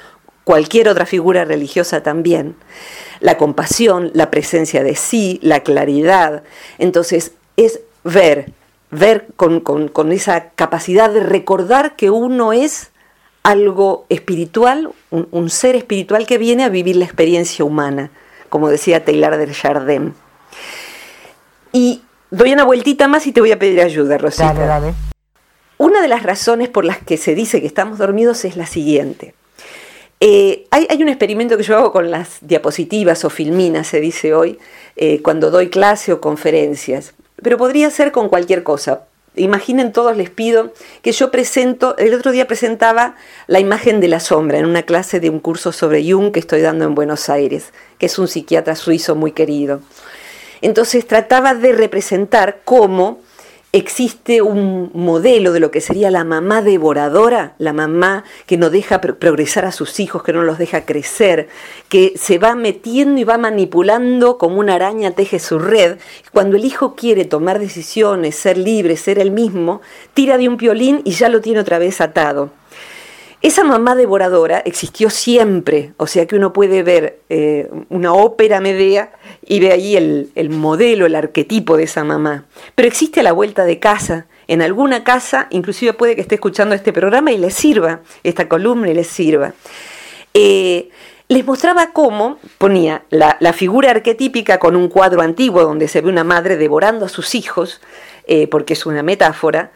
cualquier 0.42 0.88
otra 0.88 1.06
figura 1.06 1.44
religiosa 1.44 2.02
también. 2.02 2.56
La 3.20 3.38
compasión, 3.38 4.10
la 4.12 4.30
presencia 4.30 4.82
de 4.82 4.96
sí, 4.96 5.38
la 5.40 5.60
claridad. 5.60 6.42
Entonces 6.78 7.32
es 7.56 7.80
ver, 8.02 8.52
ver 8.90 9.26
con, 9.36 9.60
con 9.60 10.12
esa 10.12 10.50
capacidad 10.50 11.10
de 11.10 11.20
recordar 11.20 11.96
que 11.96 12.10
uno 12.10 12.52
es 12.52 12.90
algo 13.44 14.06
espiritual, 14.08 14.90
un, 15.10 15.50
ser 15.50 15.76
espiritual 15.76 16.26
que 16.26 16.38
viene 16.38 16.64
a 16.64 16.70
vivir 16.70 16.96
la 16.96 17.04
experiencia 17.04 17.64
humana, 17.64 18.10
como 18.48 18.70
decía 18.70 19.04
Taylor 19.04 19.36
del 19.36 19.54
Jardín. 19.54 20.14
Y 21.72 22.02
doy 22.30 22.54
una 22.54 22.64
vueltita 22.64 23.06
más 23.06 23.26
y 23.26 23.32
te 23.32 23.40
voy 23.40 23.52
a 23.52 23.58
pedir 23.58 23.82
ayuda, 23.82 24.16
Rosita. 24.16 24.54
Dale, 24.54 24.66
dale. 24.66 24.94
Una 25.76 26.00
de 26.00 26.08
las 26.08 26.22
razones 26.22 26.70
por 26.70 26.86
las 26.86 26.98
que 26.98 27.18
se 27.18 27.34
dice 27.34 27.60
que 27.60 27.66
estamos 27.66 27.98
dormidos 27.98 28.46
es 28.46 28.56
la 28.56 28.66
siguiente. 28.66 29.34
Eh, 30.20 30.66
hay, 30.70 31.02
un 31.02 31.08
experimento 31.08 31.58
que 31.58 31.64
yo 31.64 31.76
hago 31.76 31.92
con 31.92 32.10
las 32.10 32.38
diapositivas 32.40 33.26
o 33.26 33.30
filminas, 33.30 33.88
se 33.88 34.00
dice 34.00 34.32
hoy, 34.32 34.58
eh, 34.96 35.20
cuando 35.20 35.50
doy 35.50 35.68
clase 35.68 36.14
o 36.14 36.20
conferencias, 36.22 37.12
pero 37.44 37.58
podría 37.58 37.90
ser 37.90 38.10
con 38.10 38.28
cualquier 38.28 38.64
cosa. 38.64 39.02
Imaginen 39.36 39.92
todos, 39.92 40.16
les 40.16 40.30
pido, 40.30 40.72
que 41.02 41.12
yo 41.12 41.30
presento, 41.30 41.96
el 41.98 42.14
otro 42.14 42.32
día 42.32 42.46
presentaba 42.46 43.16
la 43.48 43.60
imagen 43.60 44.00
de 44.00 44.08
la 44.08 44.18
sombra 44.18 44.58
en 44.58 44.64
una 44.64 44.82
clase 44.82 45.20
de 45.20 45.28
un 45.28 45.40
curso 45.40 45.70
sobre 45.70 46.10
Jung 46.10 46.32
que 46.32 46.40
estoy 46.40 46.62
dando 46.62 46.86
en 46.86 46.94
Buenos 46.94 47.28
Aires, 47.28 47.72
que 47.98 48.06
es 48.06 48.18
un 48.18 48.28
psiquiatra 48.28 48.76
suizo 48.76 49.14
muy 49.14 49.32
querido. 49.32 49.82
Entonces 50.62 51.06
trataba 51.06 51.54
de 51.54 51.72
representar 51.72 52.60
cómo 52.64 53.18
existe 53.74 54.40
un 54.40 54.92
modelo 54.94 55.52
de 55.52 55.58
lo 55.58 55.72
que 55.72 55.80
sería 55.80 56.08
la 56.12 56.22
mamá 56.22 56.62
devoradora, 56.62 57.54
la 57.58 57.72
mamá 57.72 58.22
que 58.46 58.56
no 58.56 58.70
deja 58.70 59.00
progresar 59.00 59.64
a 59.64 59.72
sus 59.72 59.98
hijos, 59.98 60.22
que 60.22 60.32
no 60.32 60.44
los 60.44 60.58
deja 60.58 60.86
crecer, 60.86 61.48
que 61.88 62.12
se 62.14 62.38
va 62.38 62.54
metiendo 62.54 63.20
y 63.20 63.24
va 63.24 63.36
manipulando 63.36 64.38
como 64.38 64.60
una 64.60 64.76
araña 64.76 65.10
teje 65.10 65.40
su 65.40 65.58
red. 65.58 65.98
Cuando 66.32 66.56
el 66.56 66.64
hijo 66.64 66.94
quiere 66.94 67.24
tomar 67.24 67.58
decisiones, 67.58 68.36
ser 68.36 68.58
libre, 68.58 68.96
ser 68.96 69.18
el 69.18 69.32
mismo, 69.32 69.82
tira 70.14 70.38
de 70.38 70.48
un 70.48 70.56
piolín 70.56 71.00
y 71.04 71.10
ya 71.10 71.28
lo 71.28 71.40
tiene 71.40 71.58
otra 71.58 71.78
vez 71.78 72.00
atado. 72.00 72.50
Esa 73.44 73.62
mamá 73.62 73.94
devoradora 73.94 74.62
existió 74.64 75.10
siempre, 75.10 75.92
o 75.98 76.06
sea 76.06 76.24
que 76.24 76.34
uno 76.34 76.54
puede 76.54 76.82
ver 76.82 77.20
eh, 77.28 77.68
una 77.90 78.14
ópera 78.14 78.58
Medea 78.58 79.12
y 79.44 79.60
ve 79.60 79.70
ahí 79.70 79.96
el, 79.96 80.30
el 80.34 80.48
modelo, 80.48 81.04
el 81.04 81.14
arquetipo 81.14 81.76
de 81.76 81.82
esa 81.82 82.04
mamá. 82.04 82.46
Pero 82.74 82.88
existe 82.88 83.20
a 83.20 83.22
la 83.22 83.32
vuelta 83.32 83.66
de 83.66 83.78
casa, 83.78 84.24
en 84.48 84.62
alguna 84.62 85.04
casa, 85.04 85.46
inclusive 85.50 85.92
puede 85.92 86.14
que 86.14 86.22
esté 86.22 86.36
escuchando 86.36 86.74
este 86.74 86.94
programa 86.94 87.32
y 87.32 87.36
le 87.36 87.50
sirva, 87.50 88.00
esta 88.22 88.48
columna 88.48 88.88
y 88.88 88.94
le 88.94 89.04
sirva. 89.04 89.52
Eh, 90.32 90.88
les 91.28 91.44
mostraba 91.44 91.92
cómo 91.92 92.38
ponía 92.56 93.04
la, 93.10 93.52
figura 93.52 93.90
arquetípica 93.90 94.58
con 94.58 94.74
un 94.74 94.88
cuadro 94.88 95.20
antiguo 95.20 95.62
donde 95.64 95.88
se 95.88 96.00
ve 96.00 96.08
una 96.08 96.24
madre 96.24 96.56
devorando 96.56 97.04
a 97.04 97.10
sus 97.10 97.34
hijos, 97.34 97.82
eh, 98.26 98.46
porque 98.46 98.72
es 98.72 98.86
una 98.86 99.02
metáfora, 99.02 99.70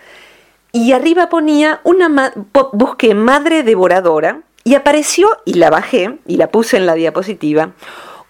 y 0.72 0.92
arriba 0.92 1.28
ponía 1.28 1.80
una 1.84 2.32
busqué 2.72 3.14
madre 3.14 3.62
devoradora 3.62 4.42
y 4.64 4.74
apareció 4.74 5.28
y 5.44 5.54
la 5.54 5.70
bajé 5.70 6.18
y 6.26 6.36
la 6.36 6.50
puse 6.50 6.76
en 6.76 6.86
la 6.86 6.94
diapositiva 6.94 7.72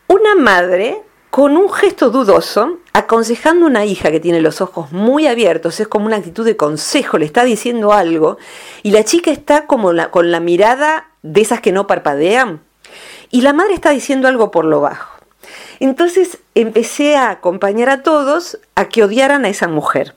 una 0.06 0.34
madre 0.36 1.02
con 1.30 1.56
un 1.56 1.70
gesto 1.70 2.10
dudoso 2.10 2.78
aconsejando 2.92 3.66
a 3.66 3.68
una 3.68 3.84
hija 3.84 4.10
que 4.10 4.20
tiene 4.20 4.40
los 4.40 4.60
ojos 4.60 4.92
muy 4.92 5.26
abiertos, 5.26 5.78
es 5.80 5.88
como 5.88 6.06
una 6.06 6.16
actitud 6.16 6.44
de 6.44 6.56
consejo, 6.56 7.18
le 7.18 7.26
está 7.26 7.44
diciendo 7.44 7.92
algo 7.92 8.38
y 8.82 8.92
la 8.92 9.04
chica 9.04 9.30
está 9.30 9.66
como 9.66 9.92
con 10.10 10.30
la 10.30 10.40
mirada 10.40 11.10
de 11.22 11.40
esas 11.40 11.60
que 11.60 11.72
no 11.72 11.86
parpadean 11.86 12.60
y 13.30 13.42
la 13.42 13.52
madre 13.52 13.74
está 13.74 13.90
diciendo 13.90 14.28
algo 14.28 14.50
por 14.50 14.64
lo 14.64 14.80
bajo. 14.80 15.18
Entonces 15.80 16.38
empecé 16.54 17.16
a 17.16 17.30
acompañar 17.30 17.90
a 17.90 18.02
todos 18.02 18.58
a 18.74 18.88
que 18.88 19.04
odiaran 19.04 19.44
a 19.44 19.48
esa 19.48 19.68
mujer 19.68 20.14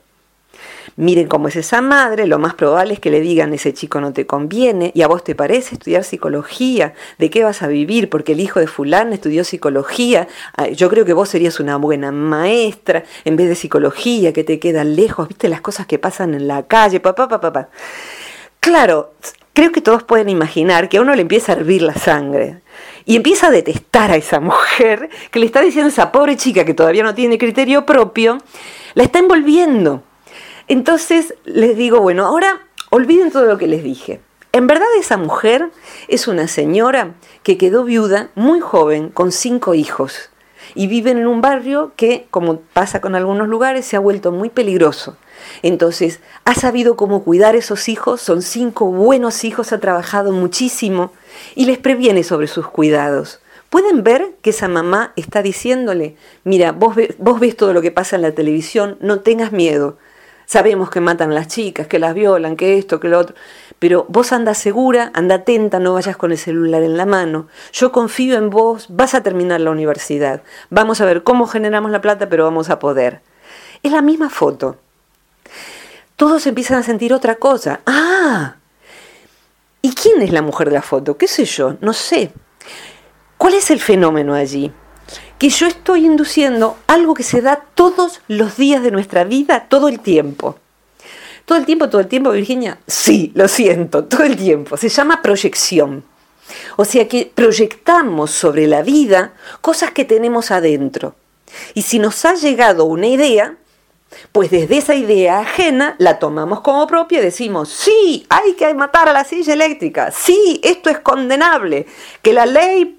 miren 0.96 1.26
cómo 1.26 1.48
es 1.48 1.56
esa 1.56 1.80
madre, 1.80 2.26
lo 2.26 2.38
más 2.38 2.54
probable 2.54 2.94
es 2.94 3.00
que 3.00 3.10
le 3.10 3.20
digan 3.20 3.52
ese 3.52 3.72
chico 3.72 4.00
no 4.00 4.12
te 4.12 4.26
conviene 4.26 4.92
y 4.94 5.02
a 5.02 5.08
vos 5.08 5.24
te 5.24 5.34
parece 5.34 5.74
estudiar 5.74 6.04
psicología, 6.04 6.94
¿de 7.18 7.30
qué 7.30 7.44
vas 7.44 7.62
a 7.62 7.68
vivir? 7.68 8.08
Porque 8.08 8.32
el 8.32 8.40
hijo 8.40 8.60
de 8.60 8.66
fulano 8.66 9.12
estudió 9.12 9.44
psicología, 9.44 10.28
ah, 10.56 10.68
yo 10.68 10.88
creo 10.88 11.04
que 11.04 11.12
vos 11.12 11.28
serías 11.28 11.60
una 11.60 11.76
buena 11.76 12.12
maestra 12.12 13.04
en 13.24 13.36
vez 13.36 13.48
de 13.48 13.54
psicología, 13.54 14.32
que 14.32 14.44
te 14.44 14.58
quedan 14.58 14.96
lejos, 14.96 15.28
viste 15.28 15.48
las 15.48 15.60
cosas 15.60 15.86
que 15.86 15.98
pasan 15.98 16.34
en 16.34 16.48
la 16.48 16.64
calle, 16.64 17.00
papá, 17.00 17.28
papá, 17.28 17.52
papá. 17.52 17.68
Claro, 18.60 19.14
creo 19.52 19.72
que 19.72 19.80
todos 19.80 20.02
pueden 20.02 20.28
imaginar 20.28 20.88
que 20.88 20.98
a 20.98 21.02
uno 21.02 21.14
le 21.14 21.22
empieza 21.22 21.52
a 21.52 21.56
hervir 21.56 21.82
la 21.82 21.94
sangre 21.94 22.60
y 23.04 23.16
empieza 23.16 23.48
a 23.48 23.50
detestar 23.50 24.10
a 24.10 24.16
esa 24.16 24.40
mujer 24.40 25.10
que 25.30 25.38
le 25.38 25.46
está 25.46 25.60
diciendo 25.60 25.88
a 25.88 25.92
esa 25.92 26.12
pobre 26.12 26.36
chica 26.36 26.64
que 26.64 26.74
todavía 26.74 27.02
no 27.02 27.14
tiene 27.14 27.38
criterio 27.38 27.84
propio, 27.84 28.38
la 28.94 29.02
está 29.02 29.18
envolviendo 29.18 30.02
entonces 30.72 31.34
les 31.44 31.76
digo, 31.76 32.00
bueno, 32.00 32.24
ahora 32.24 32.62
olviden 32.88 33.30
todo 33.30 33.44
lo 33.44 33.58
que 33.58 33.66
les 33.66 33.84
dije. 33.84 34.22
En 34.52 34.66
verdad 34.66 34.86
esa 34.98 35.18
mujer 35.18 35.70
es 36.08 36.28
una 36.28 36.48
señora 36.48 37.12
que 37.42 37.58
quedó 37.58 37.84
viuda 37.84 38.30
muy 38.34 38.60
joven 38.60 39.10
con 39.10 39.32
cinco 39.32 39.74
hijos 39.74 40.30
y 40.74 40.86
viven 40.86 41.18
en 41.18 41.26
un 41.26 41.42
barrio 41.42 41.92
que, 41.94 42.26
como 42.30 42.60
pasa 42.72 43.02
con 43.02 43.14
algunos 43.14 43.48
lugares, 43.48 43.84
se 43.84 43.96
ha 43.96 44.00
vuelto 44.00 44.32
muy 44.32 44.48
peligroso. 44.48 45.18
Entonces, 45.62 46.20
ha 46.46 46.54
sabido 46.54 46.96
cómo 46.96 47.22
cuidar 47.22 47.54
esos 47.54 47.90
hijos, 47.90 48.22
son 48.22 48.40
cinco 48.40 48.86
buenos 48.86 49.44
hijos, 49.44 49.74
ha 49.74 49.78
trabajado 49.78 50.32
muchísimo 50.32 51.12
y 51.54 51.66
les 51.66 51.76
previene 51.76 52.22
sobre 52.22 52.46
sus 52.46 52.66
cuidados. 52.66 53.40
Pueden 53.68 54.04
ver 54.04 54.36
que 54.40 54.50
esa 54.50 54.68
mamá 54.68 55.12
está 55.16 55.42
diciéndole, 55.42 56.16
mira, 56.44 56.72
vos, 56.72 56.96
vos 57.18 57.40
ves 57.40 57.58
todo 57.58 57.74
lo 57.74 57.82
que 57.82 57.90
pasa 57.90 58.16
en 58.16 58.22
la 58.22 58.32
televisión, 58.32 58.96
no 59.00 59.20
tengas 59.20 59.52
miedo, 59.52 59.98
Sabemos 60.52 60.90
que 60.90 61.00
matan 61.00 61.34
las 61.34 61.48
chicas, 61.48 61.86
que 61.86 61.98
las 61.98 62.12
violan, 62.12 62.56
que 62.56 62.76
esto, 62.76 63.00
que 63.00 63.08
lo 63.08 63.20
otro. 63.20 63.34
Pero 63.78 64.04
vos 64.10 64.32
anda 64.32 64.52
segura, 64.52 65.10
anda 65.14 65.36
atenta, 65.36 65.78
no 65.78 65.94
vayas 65.94 66.18
con 66.18 66.30
el 66.30 66.36
celular 66.36 66.82
en 66.82 66.98
la 66.98 67.06
mano. 67.06 67.48
Yo 67.72 67.90
confío 67.90 68.36
en 68.36 68.50
vos, 68.50 68.84
vas 68.90 69.14
a 69.14 69.22
terminar 69.22 69.62
la 69.62 69.70
universidad. 69.70 70.42
Vamos 70.68 71.00
a 71.00 71.06
ver 71.06 71.22
cómo 71.22 71.46
generamos 71.46 71.90
la 71.90 72.02
plata, 72.02 72.28
pero 72.28 72.44
vamos 72.44 72.68
a 72.68 72.78
poder. 72.78 73.22
Es 73.82 73.92
la 73.92 74.02
misma 74.02 74.28
foto. 74.28 74.76
todos 76.16 76.46
empiezan 76.46 76.76
a 76.76 76.82
sentir 76.82 77.14
otra 77.14 77.36
cosa. 77.36 77.80
Ah, 77.86 78.56
¿y 79.80 79.94
quién 79.94 80.20
es 80.20 80.34
la 80.34 80.42
mujer 80.42 80.68
de 80.68 80.74
la 80.74 80.82
foto? 80.82 81.16
¿Qué 81.16 81.28
sé 81.28 81.46
yo? 81.46 81.76
No 81.80 81.94
sé. 81.94 82.30
¿Cuál 83.38 83.54
es 83.54 83.70
el 83.70 83.80
fenómeno 83.80 84.34
allí? 84.34 84.70
Que 85.42 85.48
yo 85.48 85.66
estoy 85.66 86.06
induciendo 86.06 86.78
algo 86.86 87.14
que 87.14 87.24
se 87.24 87.42
da 87.42 87.64
todos 87.74 88.20
los 88.28 88.56
días 88.56 88.80
de 88.80 88.92
nuestra 88.92 89.24
vida, 89.24 89.66
todo 89.68 89.88
el 89.88 89.98
tiempo. 89.98 90.56
Todo 91.46 91.58
el 91.58 91.66
tiempo, 91.66 91.88
todo 91.88 92.00
el 92.00 92.06
tiempo, 92.06 92.30
Virginia. 92.30 92.78
Sí, 92.86 93.32
lo 93.34 93.48
siento, 93.48 94.04
todo 94.08 94.22
el 94.22 94.36
tiempo. 94.36 94.76
Se 94.76 94.88
llama 94.88 95.20
proyección. 95.20 96.04
O 96.76 96.84
sea 96.84 97.08
que 97.08 97.28
proyectamos 97.34 98.30
sobre 98.30 98.68
la 98.68 98.82
vida 98.82 99.32
cosas 99.60 99.90
que 99.90 100.04
tenemos 100.04 100.52
adentro. 100.52 101.16
Y 101.74 101.82
si 101.82 101.98
nos 101.98 102.24
ha 102.24 102.34
llegado 102.34 102.84
una 102.84 103.08
idea, 103.08 103.56
pues 104.32 104.50
desde 104.50 104.78
esa 104.78 104.94
idea 104.94 105.40
ajena 105.40 105.94
la 105.98 106.18
tomamos 106.18 106.60
como 106.60 106.86
propia 106.86 107.20
y 107.20 107.22
decimos, 107.22 107.68
sí, 107.68 108.26
hay 108.28 108.54
que 108.54 108.72
matar 108.74 109.08
a 109.08 109.12
la 109.12 109.24
silla 109.24 109.52
eléctrica, 109.52 110.10
sí, 110.10 110.60
esto 110.62 110.90
es 110.90 110.98
condenable, 111.00 111.86
que 112.22 112.32
la 112.32 112.46
ley 112.46 112.98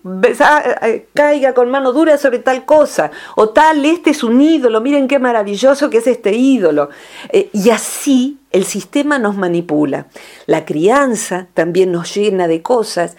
eh, 0.81 1.07
caiga 1.13 1.53
con 1.53 1.69
mano 1.69 1.93
dura 1.93 2.17
sobre 2.17 2.39
tal 2.39 2.65
cosa, 2.65 3.11
o 3.35 3.49
tal, 3.49 3.85
este 3.85 4.11
es 4.11 4.23
un 4.23 4.41
ídolo, 4.41 4.81
miren 4.81 5.07
qué 5.07 5.19
maravilloso 5.19 5.89
que 5.89 5.97
es 5.97 6.07
este 6.07 6.33
ídolo. 6.33 6.89
Eh, 7.29 7.49
y 7.53 7.69
así 7.69 8.39
el 8.51 8.65
sistema 8.65 9.19
nos 9.19 9.35
manipula. 9.35 10.07
La 10.45 10.65
crianza 10.65 11.47
también 11.53 11.91
nos 11.91 12.13
llena 12.15 12.47
de 12.47 12.61
cosas 12.61 13.17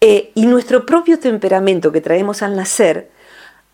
eh, 0.00 0.32
y 0.34 0.46
nuestro 0.46 0.84
propio 0.84 1.18
temperamento 1.18 1.92
que 1.92 2.00
traemos 2.00 2.42
al 2.42 2.56
nacer 2.56 3.10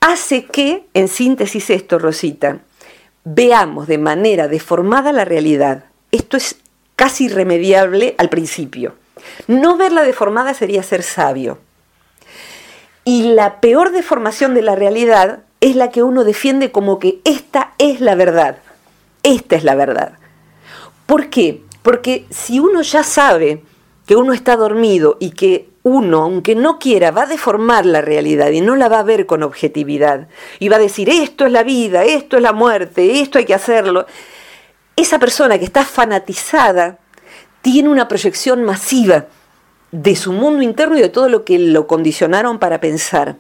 hace 0.00 0.45
que, 0.45 0.87
en 0.95 1.09
síntesis 1.09 1.71
esto, 1.71 1.99
Rosita, 1.99 2.61
veamos 3.35 3.87
de 3.87 3.99
manera 3.99 4.49
deformada 4.49 5.13
la 5.13 5.25
realidad. 5.25 5.85
Esto 6.13 6.37
es 6.37 6.57
casi 6.97 7.27
irremediable 7.27 8.15
al 8.19 8.29
principio. 8.29 8.95
No 9.47 9.77
verla 9.77 10.03
deformada 10.03 10.55
sería 10.55 10.83
ser 10.83 11.03
sabio. 11.03 11.59
Y 13.05 13.35
la 13.35 13.61
peor 13.61 13.93
deformación 13.93 14.55
de 14.55 14.63
la 14.63 14.75
realidad 14.75 15.41
es 15.61 15.77
la 15.77 15.91
que 15.91 16.03
uno 16.03 16.25
defiende 16.25 16.73
como 16.73 16.99
que 16.99 17.21
esta 17.25 17.73
es 17.79 18.01
la 18.01 18.15
verdad. 18.15 18.59
Esta 19.23 19.57
es 19.57 19.65
la 19.65 19.75
verdad. 19.75 20.13
¿Por 21.07 21.29
qué? 21.29 21.63
Porque 21.83 22.27
si 22.31 22.61
uno 22.61 22.83
ya 22.83 23.03
sabe 23.03 23.63
que 24.07 24.17
uno 24.17 24.33
está 24.33 24.57
dormido 24.57 25.17
y 25.21 25.31
que 25.31 25.69
uno, 25.88 26.23
aunque 26.23 26.54
no 26.54 26.78
quiera, 26.78 27.11
va 27.11 27.23
a 27.23 27.26
deformar 27.26 27.87
la 27.87 28.00
realidad 28.00 28.50
y 28.50 28.61
no 28.61 28.76
la 28.76 28.88
va 28.88 29.00
a 29.00 29.04
ver 29.04 29.26
con 29.26 29.42
objetividad 29.42 30.28
y 30.59 30.68
va 30.68 30.76
a 30.76 30.80
decir 30.80 31.09
esto 31.09 31.47
es 31.47 31.52
la 31.52 31.62
vida, 31.62 32.04
esto 32.04 32.37
es 32.37 32.42
la 32.42 32.52
muerte, 32.52 33.21
esto 33.21 33.38
hay 33.38 33.45
que 33.45 33.54
hacerlo, 33.54 34.07
esa 34.97 35.18
persona 35.18 35.59
que 35.59 35.64
está 35.64 35.85
fanatizada 35.85 36.99
tiene 37.62 37.88
una 37.88 38.09
proyección 38.09 38.64
masiva 38.64 39.26
de 39.90 40.16
su 40.16 40.33
mundo 40.33 40.62
interno 40.62 40.99
y 40.99 41.00
de 41.00 41.09
todo 41.09 41.28
lo 41.28 41.45
que 41.45 41.59
lo 41.59 41.87
condicionaron 41.87 42.59
para 42.59 42.80
pensar. 42.80 43.37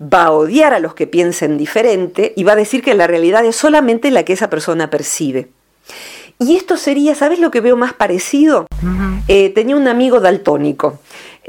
Va 0.00 0.24
a 0.24 0.30
odiar 0.30 0.72
a 0.72 0.78
los 0.78 0.94
que 0.94 1.06
piensen 1.06 1.58
diferente 1.58 2.32
y 2.36 2.44
va 2.44 2.52
a 2.52 2.56
decir 2.56 2.82
que 2.82 2.94
la 2.94 3.06
realidad 3.06 3.44
es 3.44 3.56
solamente 3.56 4.10
la 4.10 4.24
que 4.24 4.34
esa 4.34 4.48
persona 4.48 4.90
percibe. 4.90 5.48
Y 6.38 6.56
esto 6.56 6.76
sería, 6.76 7.16
¿sabes 7.16 7.40
lo 7.40 7.50
que 7.50 7.60
veo 7.60 7.76
más 7.76 7.92
parecido? 7.94 8.66
Eh, 9.26 9.50
tenía 9.50 9.74
un 9.74 9.88
amigo 9.88 10.20
daltónico. 10.20 11.00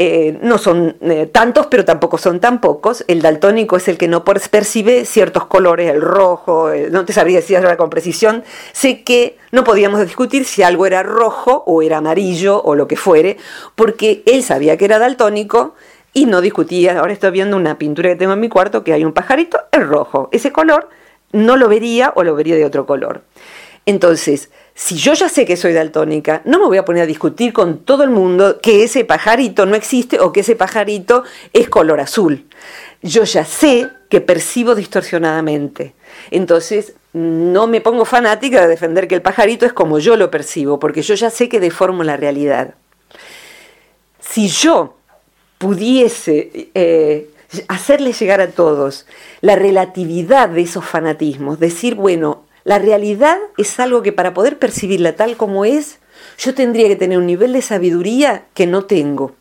Eh, 0.02 0.40
no 0.42 0.58
son 0.58 0.96
eh, 1.02 1.26
tantos, 1.30 1.68
pero 1.68 1.84
tampoco 1.84 2.18
son 2.18 2.40
tan 2.40 2.62
pocos. 2.62 3.04
El 3.10 3.22
daltónico 3.22 3.76
es 3.76 3.90
el 3.90 3.98
que 3.98 4.08
no 4.08 4.24
percibe 4.24 5.04
ciertos 5.04 5.46
colores, 5.48 5.92
el 5.92 6.02
rojo, 6.02 6.72
no 6.90 7.04
te 7.04 7.12
sabría 7.12 7.40
decir 7.40 7.58
ahora 7.58 7.76
con 7.76 7.90
precisión. 7.90 8.46
Sé 8.72 9.04
que 9.04 9.36
no 9.52 9.66
podíamos 9.66 10.00
discutir 10.00 10.46
si 10.46 10.64
algo 10.64 10.86
era 10.86 11.04
rojo 11.04 11.66
o 11.68 11.82
era 11.82 11.98
amarillo 11.98 12.62
o 12.64 12.76
lo 12.76 12.88
que 12.88 12.96
fuere, 12.96 13.36
porque 13.76 14.24
él 14.26 14.42
sabía 14.42 14.78
que 14.78 14.86
era 14.86 15.00
daltónico 15.00 15.76
y 16.14 16.28
no 16.28 16.40
discutía. 16.40 16.98
Ahora 16.98 17.12
estoy 17.12 17.32
viendo 17.32 17.58
una 17.58 17.78
pintura 17.78 18.08
que 18.08 18.16
tengo 18.16 18.32
en 18.32 18.40
mi 18.40 18.48
cuarto 18.48 18.86
que 18.86 18.94
hay 18.94 19.04
un 19.04 19.12
pajarito, 19.12 19.60
es 19.70 19.86
rojo. 19.86 20.30
Ese 20.32 20.54
color 20.54 20.88
no 21.34 21.58
lo 21.58 21.68
vería 21.68 22.14
o 22.16 22.24
lo 22.24 22.36
vería 22.36 22.56
de 22.56 22.64
otro 22.64 22.86
color. 22.86 23.24
Entonces, 23.86 24.50
si 24.82 24.96
yo 24.96 25.14
ya 25.14 25.28
sé 25.28 25.44
que 25.46 25.58
soy 25.58 25.74
daltónica, 25.74 26.42
no 26.46 26.58
me 26.58 26.66
voy 26.66 26.78
a 26.78 26.86
poner 26.86 27.04
a 27.04 27.06
discutir 27.06 27.52
con 27.52 27.80
todo 27.80 28.02
el 28.06 28.12
mundo 28.12 28.60
que 28.62 28.86
ese 28.86 29.04
pajarito 29.04 29.66
no 29.66 29.76
existe 29.76 30.22
o 30.22 30.32
que 30.32 30.40
ese 30.40 30.56
pajarito 30.56 31.26
es 31.52 31.68
color 31.68 32.00
azul. 32.00 32.48
Yo 33.02 33.26
ya 33.26 33.44
sé 33.44 33.90
que 34.08 34.22
percibo 34.22 34.76
distorsionadamente. 34.76 35.96
Entonces, 36.32 36.94
no 37.12 37.68
me 37.68 37.82
pongo 37.82 38.06
fanática 38.06 38.62
de 38.62 38.70
defender 38.70 39.10
que 39.10 39.16
el 39.16 39.22
pajarito 39.22 39.66
es 39.66 39.74
como 39.74 40.00
yo 40.00 40.16
lo 40.16 40.32
percibo, 40.32 40.80
porque 40.80 41.02
yo 41.02 41.14
ya 41.14 41.30
sé 41.30 41.50
que 41.50 41.60
deformo 41.60 42.06
la 42.06 42.16
realidad. 42.16 42.76
Si 44.22 44.48
yo 44.48 44.96
pudiese 45.58 46.70
eh, 46.74 47.30
hacerle 47.68 48.14
llegar 48.14 48.40
a 48.40 48.52
todos 48.52 49.08
la 49.42 49.58
relatividad 49.58 50.48
de 50.48 50.62
esos 50.62 50.86
fanatismos, 50.86 51.60
decir, 51.60 51.96
bueno, 51.96 52.46
la 52.70 52.78
realidad 52.78 53.40
es 53.58 53.80
algo 53.80 54.04
que 54.04 54.14
para 54.14 54.36
poder 54.36 54.60
percibirla 54.60 55.16
tal 55.16 55.38
como 55.38 55.66
es, 55.66 55.98
yo 56.38 56.54
tendría 56.54 56.88
que 56.88 56.96
tener 56.96 57.18
un 57.18 57.26
nivel 57.26 57.52
de 57.52 57.64
sabiduría 57.64 58.46
que 58.54 58.68
no 58.68 58.86
tengo. 58.86 59.32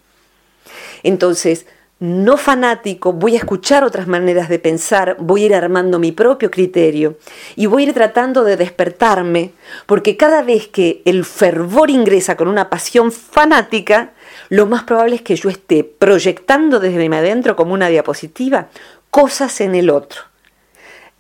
Entonces, 1.03 1.67
no 2.01 2.39
fanático, 2.39 3.13
voy 3.13 3.35
a 3.35 3.41
escuchar 3.41 3.85
otras 3.85 4.07
maneras 4.07 4.49
de 4.49 4.59
pensar, 4.59 5.19
voy 5.21 5.43
a 5.43 5.47
ir 5.47 5.55
armando 5.55 5.99
mi 5.99 6.11
propio 6.11 6.51
criterio 6.51 7.19
y 7.55 7.67
voy 7.67 7.83
a 7.83 7.89
ir 7.89 7.93
tratando 7.93 8.45
de 8.45 8.57
despertarme, 8.57 9.53
porque 9.85 10.17
cada 10.17 10.41
vez 10.41 10.67
que 10.67 11.03
el 11.05 11.27
fervor 11.27 11.91
ingresa 11.91 12.35
con 12.35 12.49
una 12.49 12.71
pasión 12.71 13.13
fanática, 13.13 14.13
lo 14.49 14.65
más 14.65 14.85
probable 14.85 15.17
es 15.17 15.21
que 15.21 15.37
yo 15.37 15.51
esté 15.51 15.85
proyectando 15.85 16.81
desde 16.81 17.07
mi 17.07 17.17
adentro 17.17 17.57
como 17.57 17.75
una 17.75 17.89
diapositiva 17.89 18.69
cosas 19.11 19.61
en 19.61 19.75
el 19.75 19.91
otro. 19.91 20.23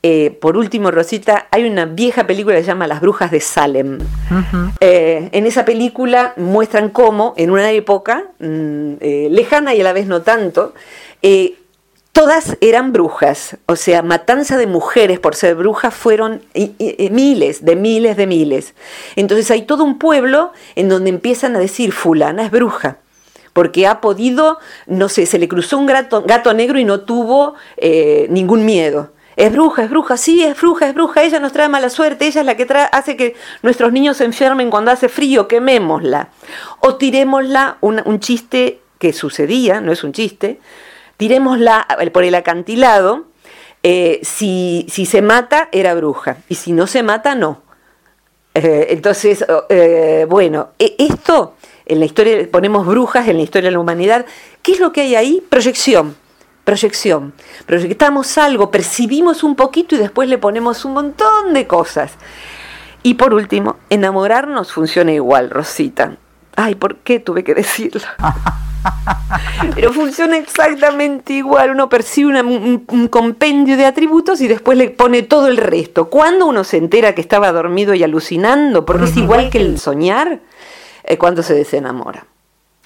Eh, 0.02 0.30
por 0.40 0.56
último, 0.56 0.90
Rosita, 0.92 1.48
hay 1.50 1.64
una 1.64 1.84
vieja 1.84 2.26
película 2.26 2.54
que 2.54 2.62
se 2.62 2.68
llama 2.68 2.86
Las 2.86 3.00
Brujas 3.00 3.30
de 3.32 3.40
Salem. 3.40 3.98
Eh, 4.80 5.28
en 5.32 5.46
esa 5.46 5.64
película 5.64 6.34
muestran 6.36 6.90
cómo, 6.90 7.34
en 7.36 7.50
una 7.50 7.72
época 7.72 8.24
mm, 8.38 8.92
eh, 9.00 9.28
lejana 9.30 9.74
y 9.74 9.80
a 9.80 9.84
la 9.84 9.92
vez 9.92 10.06
no 10.06 10.22
tanto, 10.22 10.72
todas 12.12 12.56
eran 12.60 12.92
brujas. 12.92 13.56
O 13.66 13.74
sea, 13.74 14.02
matanza 14.02 14.56
de 14.56 14.68
mujeres 14.68 15.18
por 15.18 15.34
ser 15.34 15.56
brujas 15.56 15.92
fueron 15.94 16.42
miles, 17.10 17.64
de 17.64 17.74
miles, 17.74 18.16
de 18.16 18.26
miles. 18.28 18.74
Entonces 19.16 19.50
hay 19.50 19.62
todo 19.62 19.82
un 19.82 19.98
pueblo 19.98 20.52
en 20.76 20.88
donde 20.88 21.10
empiezan 21.10 21.56
a 21.56 21.58
decir, 21.58 21.92
fulana 21.92 22.44
es 22.44 22.50
bruja 22.50 22.98
porque 23.52 23.88
ha 23.88 24.00
podido, 24.00 24.58
no 24.86 25.08
sé, 25.08 25.26
se 25.26 25.36
le 25.36 25.48
cruzó 25.48 25.78
un 25.78 25.86
gato, 25.86 26.22
gato 26.22 26.54
negro 26.54 26.78
y 26.78 26.84
no 26.84 27.00
tuvo 27.00 27.54
ningún 28.28 28.64
miedo 28.64 29.10
es 29.38 29.52
bruja, 29.52 29.84
es 29.84 29.90
bruja, 29.90 30.16
sí, 30.16 30.42
es 30.42 30.60
bruja, 30.60 30.88
es 30.88 30.94
bruja, 30.94 31.22
ella 31.22 31.38
nos 31.38 31.52
trae 31.52 31.68
mala 31.68 31.90
suerte, 31.90 32.26
ella 32.26 32.40
es 32.40 32.46
la 32.46 32.56
que 32.56 32.66
hace 32.90 33.16
que 33.16 33.36
nuestros 33.62 33.92
niños 33.92 34.16
se 34.16 34.24
enfermen 34.24 34.68
cuando 34.68 34.90
hace 34.90 35.08
frío, 35.08 35.46
quemémosla. 35.46 36.30
O 36.80 36.96
tirémosla, 36.96 37.78
un, 37.80 38.18
chiste 38.18 38.80
que 38.98 39.12
sucedía, 39.12 39.80
no 39.80 39.92
es 39.92 40.02
un 40.02 40.12
chiste, 40.12 40.58
tirémosla 41.18 41.86
por 42.12 42.24
el 42.24 42.34
acantilado, 42.34 43.26
eh, 43.84 44.18
si, 44.24 44.86
si, 44.90 45.06
se 45.06 45.22
mata, 45.22 45.68
era 45.70 45.94
bruja, 45.94 46.38
y 46.48 46.56
si 46.56 46.72
no 46.72 46.88
se 46.88 47.04
mata, 47.04 47.36
no. 47.36 47.62
Eh, 48.54 48.88
entonces, 48.90 49.44
eh, 49.68 50.26
bueno, 50.28 50.70
e, 50.80 50.96
esto 50.98 51.54
en 51.86 52.00
la 52.00 52.06
historia, 52.06 52.48
ponemos 52.50 52.84
brujas 52.84 53.28
en 53.28 53.36
la 53.36 53.44
historia 53.44 53.68
de 53.68 53.74
la 53.74 53.78
humanidad, 53.78 54.26
¿qué 54.62 54.72
es 54.72 54.80
lo 54.80 54.90
que 54.92 55.02
hay 55.02 55.14
ahí? 55.14 55.44
Proyección 55.48 56.16
proyección. 56.68 57.32
Proyectamos 57.64 58.36
algo, 58.36 58.70
percibimos 58.70 59.42
un 59.42 59.56
poquito 59.56 59.94
y 59.94 59.98
después 59.98 60.28
le 60.28 60.36
ponemos 60.36 60.84
un 60.84 60.92
montón 60.92 61.54
de 61.54 61.66
cosas. 61.66 62.12
Y 63.02 63.14
por 63.14 63.32
último, 63.32 63.76
enamorarnos 63.88 64.70
funciona 64.70 65.12
igual, 65.12 65.48
Rosita. 65.48 66.18
Ay, 66.56 66.74
¿por 66.74 66.96
qué 66.96 67.20
tuve 67.20 67.42
que 67.42 67.54
decirlo? 67.54 68.02
Pero 69.74 69.94
funciona 69.94 70.36
exactamente 70.36 71.32
igual. 71.32 71.70
Uno 71.70 71.88
percibe 71.88 72.42
un, 72.42 73.08
compendio 73.08 73.78
de 73.78 73.86
atributos 73.86 74.42
y 74.42 74.46
después 74.46 74.76
le 74.76 74.90
pone 74.90 75.22
todo 75.22 75.48
el 75.48 75.56
resto. 75.56 76.10
Cuando 76.10 76.44
uno 76.44 76.64
se 76.64 76.76
entera 76.76 77.14
que 77.14 77.22
estaba 77.22 77.50
dormido 77.50 77.94
y 77.94 78.02
alucinando, 78.02 78.84
porque 78.84 79.06
es 79.06 79.16
igual 79.16 79.48
que 79.48 79.56
el 79.56 79.78
soñar, 79.78 80.40
eh, 81.04 81.16
cuando 81.16 81.42
se 81.42 81.54
desenamora. 81.54 82.26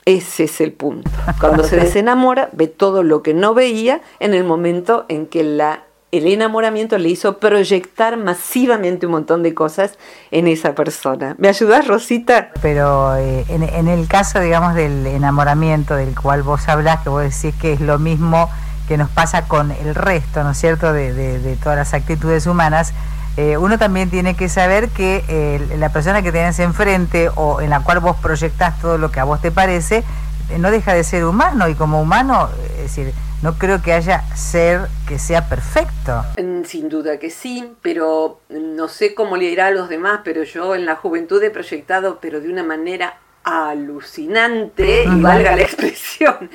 Ese 0.05 0.45
es 0.45 0.61
el 0.61 0.73
punto. 0.73 1.11
Cuando 1.41 1.65
se 1.65 1.77
desenamora, 1.77 2.49
ve 2.53 2.67
todo 2.67 3.03
lo 3.03 3.23
que 3.23 3.35
no 3.35 3.55
veía 3.55 4.01
en 4.21 4.35
el 4.35 4.45
momento 4.45 5.05
en 5.09 5.27
que 5.27 5.45
la, 5.45 5.85
el 6.11 6.27
enamoramiento 6.27 6.99
le 6.99 7.09
hizo 7.09 7.39
proyectar 7.39 8.17
masivamente 8.17 9.07
un 9.07 9.13
montón 9.13 9.43
de 9.43 9.55
cosas 9.55 9.99
en 10.31 10.49
esa 10.49 10.75
persona. 10.75 11.35
¿Me 11.39 11.49
ayudas, 11.49 11.87
Rosita? 11.87 12.51
Pero 12.61 13.17
eh, 13.17 13.45
en, 13.49 13.89
el 13.89 14.09
caso, 14.09 14.41
digamos, 14.41 14.75
del 14.75 15.07
enamoramiento 15.07 15.95
del 15.95 16.15
cual 16.15 16.43
vos 16.43 16.69
hablas, 16.69 17.03
que 17.03 17.09
vos 17.09 17.23
decís 17.23 17.59
que 17.61 17.73
es 17.73 17.81
lo 17.81 17.99
mismo 17.99 18.51
que 18.89 18.97
nos 18.99 19.09
pasa 19.09 19.47
con 19.47 19.71
el 19.71 19.95
resto, 19.95 20.43
¿no 20.43 20.51
es 20.51 20.59
cierto?, 20.59 20.93
de, 20.93 21.13
de 21.13 21.57
todas 21.57 21.79
las 21.79 21.95
actitudes 21.95 22.47
humanas, 22.47 22.93
eh, 23.37 23.57
uno 23.57 23.79
también 23.79 24.11
tiene 24.11 24.37
que 24.37 24.49
saber 24.49 24.91
que 24.91 25.25
eh, 25.29 25.77
la 25.79 25.91
persona 25.91 26.23
que 26.23 26.33
tenés 26.33 26.59
enfrente 26.59 27.31
o 27.35 27.63
en 27.63 27.71
la 27.71 27.83
cual 27.83 28.01
vos 28.01 28.17
proyectás 28.21 28.79
todo 28.81 28.99
lo 28.99 29.11
que 29.11 29.21
a 29.21 29.25
vos 29.25 29.41
te 29.41 29.51
parece, 29.51 30.05
eh, 30.51 30.59
no 30.59 30.71
deja 30.71 30.93
de 30.93 31.03
ser 31.03 31.25
humano 31.25 31.69
y 31.69 31.75
como 31.75 32.03
humano, 32.03 32.51
es 32.77 32.83
decir, 32.83 33.15
no 33.41 33.55
creo 33.55 33.81
que 33.81 33.95
haya 33.95 34.23
ser 34.37 34.89
que 35.09 35.19
sea 35.19 35.49
perfecto. 35.49 36.25
Mm, 36.37 36.65
sin 36.65 36.91
duda 36.91 37.19
que 37.19 37.31
sí, 37.31 37.73
pero 37.81 38.41
no 38.51 38.89
sé 38.89 39.15
cómo 39.15 39.39
le 39.39 39.47
irá 39.47 39.69
a 39.69 39.71
los 39.71 39.89
demás, 39.89 40.21
pero 40.25 40.43
yo 40.43 40.75
en 40.75 40.85
la 40.85 40.97
juventud 40.97 41.43
he 41.43 41.51
proyectado, 41.51 42.19
pero 42.21 42.39
de 42.41 42.51
una 42.51 42.63
manera 42.63 43.19
alucinante, 43.45 45.05
y 45.05 45.21
valga 45.21 45.57
la 45.57 45.63
expresión. 45.63 46.51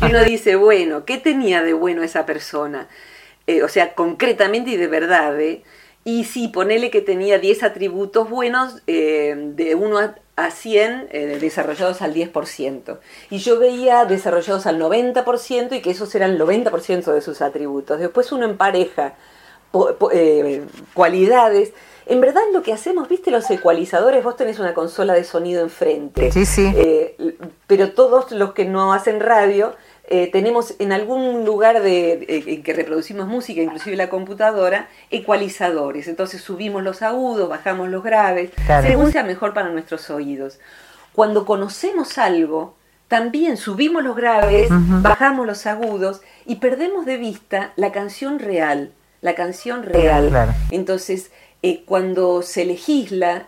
Y 0.00 0.06
uno 0.06 0.24
dice, 0.24 0.56
bueno, 0.56 1.04
¿qué 1.04 1.18
tenía 1.18 1.62
de 1.62 1.74
bueno 1.74 2.02
esa 2.02 2.24
persona? 2.26 2.88
o 3.62 3.68
sea, 3.68 3.94
concretamente 3.94 4.70
y 4.70 4.76
de 4.76 4.86
verdad, 4.86 5.38
¿eh? 5.38 5.62
Y 6.04 6.24
sí, 6.24 6.48
ponele 6.48 6.90
que 6.90 7.00
tenía 7.00 7.38
10 7.38 7.62
atributos 7.62 8.28
buenos 8.28 8.82
eh, 8.86 9.34
de 9.54 9.76
1 9.76 10.14
a 10.34 10.50
100 10.50 11.08
eh, 11.10 11.38
desarrollados 11.40 12.02
al 12.02 12.12
10%. 12.12 12.98
Y 13.30 13.38
yo 13.38 13.58
veía 13.58 14.04
desarrollados 14.04 14.66
al 14.66 14.80
90% 14.80 15.76
y 15.76 15.80
que 15.80 15.90
esos 15.90 16.12
eran 16.14 16.32
el 16.32 16.40
90% 16.40 17.12
de 17.12 17.20
sus 17.20 17.40
atributos. 17.40 18.00
Después 18.00 18.32
uno 18.32 18.46
empareja 18.46 19.14
eh, 20.12 20.64
cualidades. 20.92 21.72
En 22.06 22.20
verdad 22.20 22.42
lo 22.52 22.64
que 22.64 22.72
hacemos, 22.72 23.08
viste 23.08 23.30
los 23.30 23.48
ecualizadores, 23.50 24.24
vos 24.24 24.36
tenés 24.36 24.58
una 24.58 24.74
consola 24.74 25.14
de 25.14 25.22
sonido 25.22 25.62
enfrente. 25.62 26.32
Sí, 26.32 26.44
sí. 26.44 26.74
pero 27.68 27.92
todos 27.92 28.32
los 28.32 28.54
que 28.54 28.64
no 28.64 28.92
hacen 28.92 29.20
radio 29.20 29.76
eh, 30.14 30.28
tenemos 30.30 30.74
en 30.78 30.92
algún 30.92 31.46
lugar 31.46 31.80
de, 31.80 32.12
eh, 32.28 32.44
en 32.46 32.62
que 32.62 32.74
reproducimos 32.74 33.26
música, 33.26 33.62
inclusive 33.62 33.96
la 33.96 34.10
computadora, 34.10 34.90
ecualizadores. 35.10 36.06
Entonces 36.06 36.42
subimos 36.42 36.82
los 36.82 37.00
agudos, 37.00 37.48
bajamos 37.48 37.88
los 37.88 38.02
graves, 38.04 38.50
según 38.82 39.10
sea 39.10 39.22
mejor 39.22 39.54
para 39.54 39.70
nuestros 39.70 40.10
oídos. 40.10 40.58
Cuando 41.14 41.46
conocemos 41.46 42.18
algo, 42.18 42.74
también 43.08 43.56
subimos 43.56 44.04
los 44.04 44.14
graves, 44.14 44.68
bajamos 45.00 45.46
los 45.46 45.64
agudos 45.64 46.20
y 46.44 46.56
perdemos 46.56 47.06
de 47.06 47.16
vista 47.16 47.72
la 47.76 47.90
canción 47.90 48.38
real. 48.38 48.92
La 49.22 49.34
canción 49.34 49.82
real. 49.82 50.54
Entonces, 50.70 51.30
eh, 51.62 51.84
cuando 51.86 52.42
se 52.42 52.66
legisla, 52.66 53.46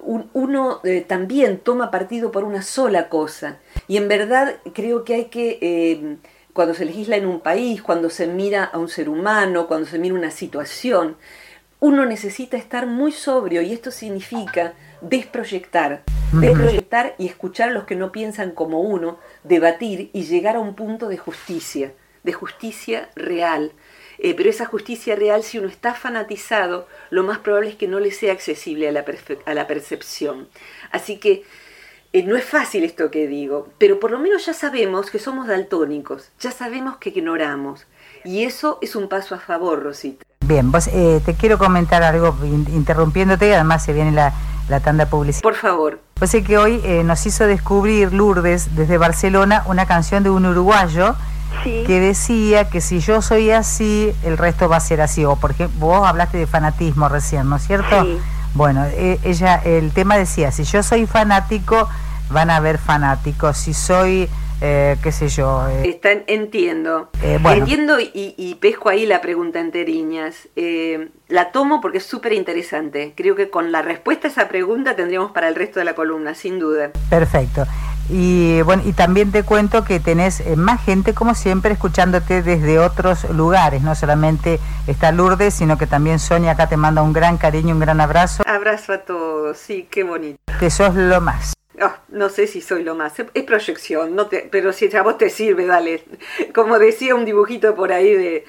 uno 0.00 0.80
también 1.06 1.58
toma 1.58 1.92
partido 1.92 2.32
por 2.32 2.42
una 2.42 2.62
sola 2.62 3.08
cosa 3.08 3.58
y 3.88 3.96
en 3.96 4.08
verdad 4.08 4.56
creo 4.74 5.04
que 5.04 5.14
hay 5.14 5.24
que, 5.26 5.58
eh, 5.60 6.16
cuando 6.52 6.74
se 6.74 6.84
legisla 6.84 7.16
en 7.16 7.26
un 7.26 7.40
país, 7.40 7.82
cuando 7.82 8.10
se 8.10 8.26
mira 8.26 8.64
a 8.64 8.78
un 8.78 8.88
ser 8.88 9.08
humano, 9.08 9.66
cuando 9.66 9.86
se 9.86 9.98
mira 9.98 10.14
una 10.14 10.30
situación, 10.30 11.16
uno 11.80 12.06
necesita 12.06 12.56
estar 12.56 12.86
muy 12.86 13.10
sobrio 13.10 13.60
y 13.60 13.72
esto 13.72 13.90
significa 13.90 14.74
desproyectar, 15.00 16.04
desproyectar 16.32 17.16
y 17.18 17.26
escuchar 17.26 17.70
a 17.70 17.72
los 17.72 17.84
que 17.84 17.96
no 17.96 18.12
piensan 18.12 18.52
como 18.52 18.80
uno, 18.80 19.18
debatir 19.42 20.10
y 20.12 20.22
llegar 20.22 20.54
a 20.54 20.60
un 20.60 20.76
punto 20.76 21.08
de 21.08 21.18
justicia, 21.18 21.92
de 22.22 22.32
justicia 22.32 23.10
real. 23.16 23.72
Eh, 24.18 24.34
pero 24.34 24.48
esa 24.48 24.66
justicia 24.66 25.16
real, 25.16 25.42
si 25.42 25.58
uno 25.58 25.66
está 25.66 25.94
fanatizado, 25.94 26.86
lo 27.10 27.24
más 27.24 27.38
probable 27.38 27.70
es 27.70 27.74
que 27.74 27.88
no 27.88 27.98
le 27.98 28.12
sea 28.12 28.32
accesible 28.32 28.88
a 28.88 28.92
la, 28.92 29.04
a 29.46 29.54
la 29.54 29.66
percepción. 29.66 30.48
Así 30.92 31.16
que 31.16 31.42
eh, 32.12 32.22
no 32.22 32.36
es 32.36 32.44
fácil 32.44 32.84
esto 32.84 33.10
que 33.10 33.26
digo, 33.26 33.68
pero 33.78 33.98
por 33.98 34.10
lo 34.10 34.18
menos 34.18 34.44
ya 34.44 34.52
sabemos 34.52 35.10
que 35.10 35.18
somos 35.18 35.46
daltónicos, 35.46 36.30
ya 36.40 36.50
sabemos 36.50 36.96
que 36.98 37.08
ignoramos. 37.08 37.86
Y 38.24 38.44
eso 38.44 38.78
es 38.82 38.94
un 38.94 39.08
paso 39.08 39.34
a 39.34 39.38
favor, 39.38 39.82
Rosita. 39.82 40.24
Bien, 40.44 40.70
vos 40.70 40.88
eh, 40.88 41.20
te 41.24 41.34
quiero 41.34 41.56
comentar 41.58 42.02
algo 42.02 42.36
interrumpiéndote, 42.44 43.54
además 43.54 43.84
se 43.84 43.92
viene 43.92 44.12
la, 44.12 44.32
la 44.68 44.80
tanda 44.80 45.06
publicitaria. 45.06 45.42
Por 45.42 45.54
favor. 45.54 46.00
Pues 46.14 46.30
sé 46.30 46.44
que 46.44 46.58
hoy 46.58 46.80
eh, 46.84 47.02
nos 47.04 47.24
hizo 47.26 47.46
descubrir 47.46 48.12
Lourdes 48.12 48.76
desde 48.76 48.98
Barcelona 48.98 49.64
una 49.66 49.86
canción 49.86 50.22
de 50.22 50.30
un 50.30 50.46
uruguayo 50.46 51.16
que 51.64 52.00
decía 52.00 52.68
que 52.70 52.80
si 52.80 53.00
yo 53.00 53.22
soy 53.22 53.50
así, 53.50 54.12
el 54.24 54.38
resto 54.38 54.68
va 54.68 54.76
a 54.76 54.80
ser 54.80 55.00
así. 55.00 55.24
O 55.24 55.36
por 55.36 55.52
ejemplo, 55.52 55.86
vos 55.86 56.06
hablaste 56.06 56.38
de 56.38 56.46
fanatismo 56.46 57.08
recién, 57.08 57.48
¿no 57.48 57.56
es 57.56 57.66
cierto? 57.66 58.02
Sí. 58.02 58.18
Bueno, 58.54 58.84
ella, 59.24 59.56
el 59.64 59.92
tema 59.92 60.16
decía, 60.16 60.50
si 60.50 60.64
yo 60.64 60.82
soy 60.82 61.06
fanático, 61.06 61.88
van 62.32 62.50
a 62.50 62.56
haber 62.56 62.78
fanáticos. 62.78 63.56
Si 63.56 63.74
soy, 63.74 64.28
eh, 64.60 64.96
qué 65.02 65.12
sé 65.12 65.28
yo... 65.28 65.66
Eh, 65.68 66.00
entiendo. 66.26 67.10
Eh, 67.22 67.38
entiendo 67.42 67.98
y, 68.00 68.56
pesco 68.60 68.88
ahí 68.88 69.06
la 69.06 69.20
pregunta 69.20 69.60
enteriñas. 69.60 70.48
Eh, 70.56 71.10
la 71.28 71.52
tomo 71.52 71.80
porque 71.80 71.98
es 71.98 72.04
súper 72.06 72.32
interesante. 72.32 73.14
Creo 73.16 73.36
que 73.36 73.50
con 73.50 73.72
la 73.72 73.82
respuesta 73.82 74.28
a 74.28 74.30
esa 74.30 74.48
pregunta 74.48 74.96
tendríamos 74.96 75.32
para 75.32 75.48
el 75.48 75.54
resto 75.54 75.78
de 75.78 75.84
la 75.84 75.94
columna, 75.94 76.34
sin 76.34 76.58
duda. 76.58 76.90
Perfecto. 77.10 77.66
Y 78.14 78.60
bueno, 78.60 78.82
y 78.84 78.92
también 78.92 79.32
te 79.32 79.42
cuento 79.42 79.84
que 79.84 79.98
tenés 79.98 80.46
más 80.54 80.84
gente, 80.84 81.14
como 81.14 81.34
siempre, 81.34 81.72
escuchándote 81.72 82.42
desde 82.42 82.78
otros 82.78 83.24
lugares. 83.30 83.80
No 83.80 83.94
solamente 83.94 84.60
está 84.86 85.12
Lourdes, 85.12 85.54
sino 85.54 85.78
que 85.78 85.86
también 85.86 86.18
Sonia 86.18 86.50
acá 86.50 86.68
te 86.68 86.76
manda 86.76 87.00
un 87.00 87.14
gran 87.14 87.38
cariño, 87.38 87.72
un 87.72 87.80
gran 87.80 88.02
abrazo. 88.02 88.42
Abrazo 88.46 88.92
a 88.92 88.98
todos, 88.98 89.56
sí, 89.56 89.88
qué 89.90 90.04
bonito. 90.04 90.36
Que 90.60 90.68
sos 90.68 90.94
lo 90.94 91.22
más. 91.22 91.54
Ah, 91.80 92.00
no 92.08 92.28
sé 92.28 92.46
si 92.46 92.60
soy 92.60 92.84
lo 92.84 92.94
más, 92.94 93.14
es 93.18 93.44
proyección, 93.44 94.14
no 94.14 94.26
te, 94.26 94.46
pero 94.50 94.74
si 94.74 94.94
a 94.94 95.02
vos 95.02 95.16
te 95.16 95.30
sirve, 95.30 95.64
dale. 95.64 96.04
Como 96.54 96.78
decía 96.78 97.14
un 97.14 97.24
dibujito 97.24 97.74
por 97.74 97.92
ahí 97.92 98.12
de, 98.12 98.44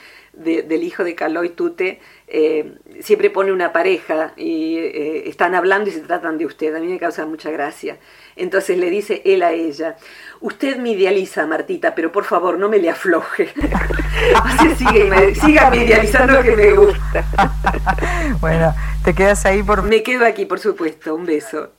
del 0.63 0.83
hijo 0.83 1.05
de 1.05 1.15
Caloy 1.15 1.49
Tute, 1.49 2.01
eh, 2.27 2.73
siempre 2.99 3.29
pone 3.29 3.53
una 3.53 3.71
pareja 3.71 4.33
y 4.35 4.77
eh, 4.77 5.29
están 5.29 5.55
hablando 5.55 5.89
y 5.89 5.93
se 5.93 6.01
tratan 6.01 6.37
de 6.37 6.45
usted. 6.45 6.75
A 6.75 6.79
mí 6.79 6.87
me 6.87 6.99
causa 6.99 7.25
mucha 7.25 7.49
gracia. 7.49 7.97
Entonces 8.35 8.77
le 8.77 8.89
dice 8.89 9.21
él 9.25 9.43
a 9.43 9.51
ella, 9.51 9.95
usted 10.41 10.77
me 10.77 10.91
idealiza, 10.91 11.45
Martita, 11.45 11.95
pero 11.95 12.11
por 12.11 12.25
favor 12.25 12.57
no 12.57 12.69
me 12.69 12.79
le 12.79 12.89
afloje. 12.89 13.53
Así 14.43 14.75
sigue, 14.75 15.35
siga 15.35 15.75
idealizando 15.75 16.41
que 16.41 16.55
me 16.55 16.71
gusta. 16.71 17.25
bueno, 18.41 18.73
te 19.03 19.13
quedas 19.13 19.45
ahí 19.45 19.63
por... 19.63 19.83
Me 19.83 20.03
quedo 20.03 20.25
aquí, 20.25 20.45
por 20.45 20.59
supuesto. 20.59 21.15
Un 21.15 21.25
beso. 21.25 21.69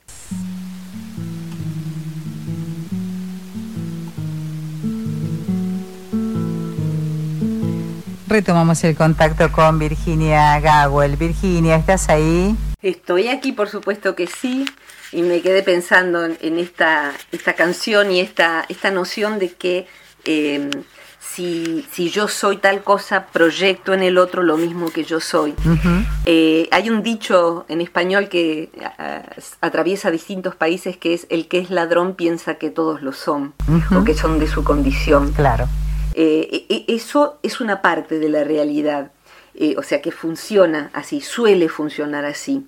retomamos 8.35 8.83
el 8.83 8.97
contacto 8.97 9.53
con 9.53 9.79
Virginia 9.79 10.59
Gawel. 10.59 11.17
Virginia, 11.17 11.77
¿estás 11.77 12.09
ahí? 12.09 12.57
Estoy 12.83 13.29
aquí, 13.29 13.53
por 13.53 13.69
supuesto 13.69 14.17
que 14.17 14.27
sí, 14.27 14.65
y 15.15 15.23
me 15.23 15.41
quedé 15.41 15.63
pensando 15.63 16.25
en 16.25 16.59
esta, 16.59 17.13
esta 17.31 17.53
canción 17.55 18.11
y 18.11 18.21
esta, 18.21 18.65
esta 18.69 18.91
noción 18.91 19.39
de 19.39 19.53
que 19.53 19.87
eh, 20.25 20.69
si, 21.21 21.87
si, 21.91 22.11
yo 22.11 22.29
soy 22.29 22.57
tal 22.59 22.83
cosa, 22.83 23.27
proyecto 23.27 23.93
en 23.93 24.03
el 24.03 24.19
otro 24.19 24.43
lo 24.43 24.57
mismo 24.57 24.91
que 24.91 25.05
yo 25.05 25.21
soy. 25.21 25.55
Eh, 26.27 26.69
hay 26.71 26.91
un 26.91 27.03
dicho 27.03 27.65
en 27.69 27.81
español 27.81 28.29
que 28.29 28.71
atraviesa 29.61 30.11
distintos 30.11 30.55
países 30.55 30.97
que 30.97 31.15
es 31.15 31.27
el 31.31 31.49
que 31.49 31.59
es 31.59 31.71
ladrón 31.71 32.15
piensa 32.15 32.55
que 32.55 32.71
todos 32.71 33.03
lo 33.03 33.13
son 33.13 33.55
o 33.97 34.05
que 34.05 34.15
son 34.15 34.39
de 34.39 34.49
su 34.49 34.65
condición. 34.65 35.33
Claro. 35.33 35.67
Eh, 36.15 36.67
e, 36.69 36.75
e, 36.75 36.95
eso 36.95 37.39
es 37.43 37.61
una 37.61 37.83
parte 37.83 38.19
de 38.19 38.29
la 38.29 38.45
realidad, 38.45 39.11
o 39.77 39.83
sea 39.83 40.03
que 40.03 40.13
funciona 40.13 40.91
así, 40.93 41.21
suele 41.21 41.69
funcionar 41.69 42.25
así. 42.25 42.67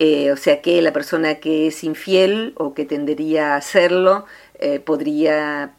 Eh, 0.00 0.30
o 0.30 0.36
sea 0.36 0.62
que 0.62 0.80
la 0.80 0.92
persona 0.92 1.36
que 1.36 1.66
es 1.66 1.82
infiel 1.82 2.52
o 2.56 2.72
que 2.72 2.84
tendería 2.84 3.54
a 3.54 3.56
hacerlo 3.56 4.26
podría 4.84 5.74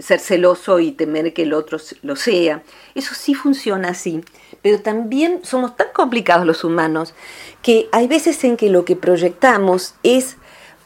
ser 0.00 0.18
celoso 0.18 0.80
y 0.80 0.90
temer 0.90 1.32
que 1.32 1.42
el 1.42 1.52
otro 1.52 1.78
lo 2.02 2.16
sea. 2.16 2.64
Eso 2.96 3.14
sí 3.14 3.34
funciona 3.34 3.90
así. 3.90 4.20
Pero 4.62 4.80
también 4.80 5.44
somos 5.44 5.76
tan 5.76 5.86
complicados 5.92 6.44
los 6.44 6.64
humanos 6.64 7.14
que 7.62 7.88
hay 7.92 8.08
veces 8.08 8.42
en 8.42 8.56
que 8.56 8.68
lo 8.68 8.84
que 8.84 8.96
proyectamos 8.96 9.94
es 10.02 10.36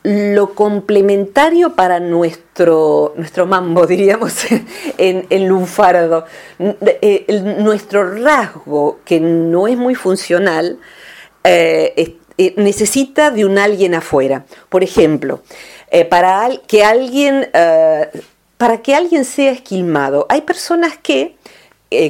lo 0.05 0.55
complementario 0.55 1.75
para 1.75 2.01
nuestro, 2.01 3.13
nuestro 3.17 3.47
mambo, 3.47 3.87
diríamos, 3.87 4.35
en, 4.97 5.27
en 5.29 5.49
lunfardo, 5.49 6.25
eh, 6.59 7.27
nuestro 7.59 8.15
rasgo, 8.15 9.01
que 9.05 9.21
no 9.21 9.69
es 9.69 9.77
muy 9.77 9.95
funcional, 9.95 10.79
eh, 11.45 12.17
eh, 12.38 12.55
necesita 12.57 13.31
de 13.31 13.44
un 13.44 13.59
alguien 13.59 13.94
afuera. 13.94 14.46
Por 14.68 14.83
ejemplo, 14.83 15.42
para, 16.11 16.48
que 16.66 16.85
alguien, 16.85 17.48
para 18.57 18.83
que 18.83 18.94
alguien 18.94 19.24
sea 19.24 19.53
esquilmado, 19.53 20.27
hay 20.29 20.42
personas 20.42 20.98
que 20.98 21.37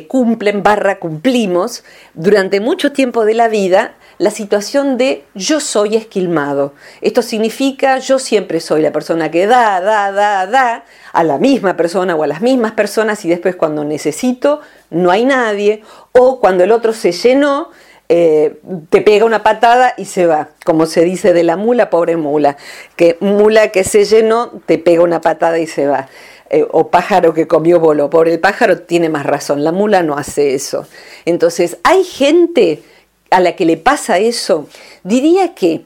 cumplen, 0.08 0.62
barra 0.62 0.98
cumplimos, 0.98 1.84
durante 2.14 2.60
mucho 2.60 2.92
tiempo 2.92 3.24
de 3.24 3.34
la 3.34 3.48
vida, 3.48 3.94
la 4.18 4.30
situación 4.30 4.98
de 4.98 5.24
yo 5.34 5.60
soy 5.60 5.96
esquilmado. 5.96 6.74
Esto 7.00 7.22
significa 7.22 7.98
yo 7.98 8.18
siempre 8.18 8.60
soy 8.60 8.82
la 8.82 8.92
persona 8.92 9.30
que 9.30 9.46
da, 9.46 9.80
da, 9.80 10.10
da, 10.10 10.46
da 10.46 10.84
a 11.12 11.24
la 11.24 11.38
misma 11.38 11.76
persona 11.76 12.16
o 12.16 12.24
a 12.24 12.26
las 12.26 12.42
mismas 12.42 12.72
personas 12.72 13.24
y 13.24 13.28
después 13.28 13.56
cuando 13.56 13.84
necesito 13.84 14.60
no 14.90 15.10
hay 15.10 15.24
nadie 15.24 15.82
o 16.12 16.40
cuando 16.40 16.64
el 16.64 16.72
otro 16.72 16.92
se 16.92 17.12
llenó, 17.12 17.70
eh, 18.08 18.60
te 18.88 19.02
pega 19.02 19.26
una 19.26 19.42
patada 19.42 19.92
y 19.98 20.06
se 20.06 20.26
va, 20.26 20.48
como 20.64 20.86
se 20.86 21.04
dice 21.04 21.34
de 21.34 21.42
la 21.42 21.56
mula, 21.56 21.90
pobre 21.90 22.16
mula, 22.16 22.56
que 22.96 23.18
mula 23.20 23.68
que 23.68 23.84
se 23.84 24.04
llenó, 24.04 24.50
te 24.64 24.78
pega 24.78 25.02
una 25.02 25.20
patada 25.20 25.58
y 25.58 25.66
se 25.66 25.86
va. 25.86 26.08
Eh, 26.50 26.66
o 26.70 26.88
pájaro 26.88 27.34
que 27.34 27.46
comió 27.46 27.78
bolo, 27.78 28.08
pobre 28.08 28.32
el 28.32 28.40
pájaro 28.40 28.80
tiene 28.80 29.10
más 29.10 29.26
razón, 29.26 29.62
la 29.64 29.72
mula 29.72 30.02
no 30.02 30.16
hace 30.16 30.54
eso. 30.54 30.86
Entonces, 31.26 31.76
hay 31.82 32.04
gente 32.04 32.82
a 33.30 33.40
la 33.40 33.54
que 33.54 33.66
le 33.66 33.76
pasa 33.76 34.16
eso, 34.16 34.66
diría 35.04 35.54
que 35.54 35.84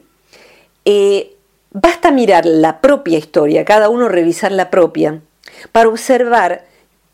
eh, 0.85 1.35
basta 1.71 2.11
mirar 2.11 2.45
la 2.45 2.79
propia 2.79 3.17
historia, 3.17 3.65
cada 3.65 3.89
uno 3.89 4.07
revisar 4.07 4.53
la 4.53 4.69
propia, 4.69 5.19
para 5.73 5.89
observar 5.89 6.63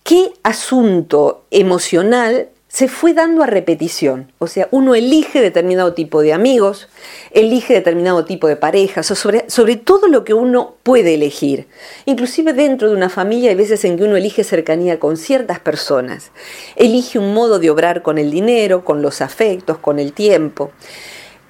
qué 0.03 0.31
asunto 0.43 1.45
emocional 1.49 2.49
se 2.69 2.87
fue 2.87 3.15
dando 3.15 3.41
a 3.41 3.47
repetición. 3.47 4.31
O 4.37 4.45
sea, 4.45 4.67
uno 4.69 4.93
elige 4.93 5.41
determinado 5.41 5.93
tipo 5.95 6.21
de 6.21 6.33
amigos, 6.33 6.87
elige 7.31 7.73
determinado 7.73 8.25
tipo 8.25 8.47
de 8.47 8.55
parejas, 8.55 9.07
sobre, 9.07 9.49
sobre, 9.49 9.75
todo 9.75 10.07
lo 10.07 10.23
que 10.23 10.35
uno 10.35 10.75
puede 10.83 11.15
elegir. 11.15 11.67
Inclusive 12.05 12.53
dentro 12.53 12.89
de 12.89 12.95
una 12.95 13.09
familia 13.09 13.49
hay 13.49 13.55
veces 13.55 13.83
en 13.85 13.97
que 13.97 14.03
uno 14.03 14.15
elige 14.15 14.43
cercanía 14.43 14.99
con 14.99 15.17
ciertas 15.17 15.59
personas, 15.59 16.31
elige 16.75 17.17
un 17.17 17.33
modo 17.33 17.57
de 17.57 17.71
obrar 17.71 18.03
con 18.03 18.19
el 18.19 18.29
dinero, 18.29 18.85
con 18.85 19.01
los 19.01 19.21
afectos, 19.21 19.79
con 19.79 19.97
el 19.97 20.13
tiempo. 20.13 20.71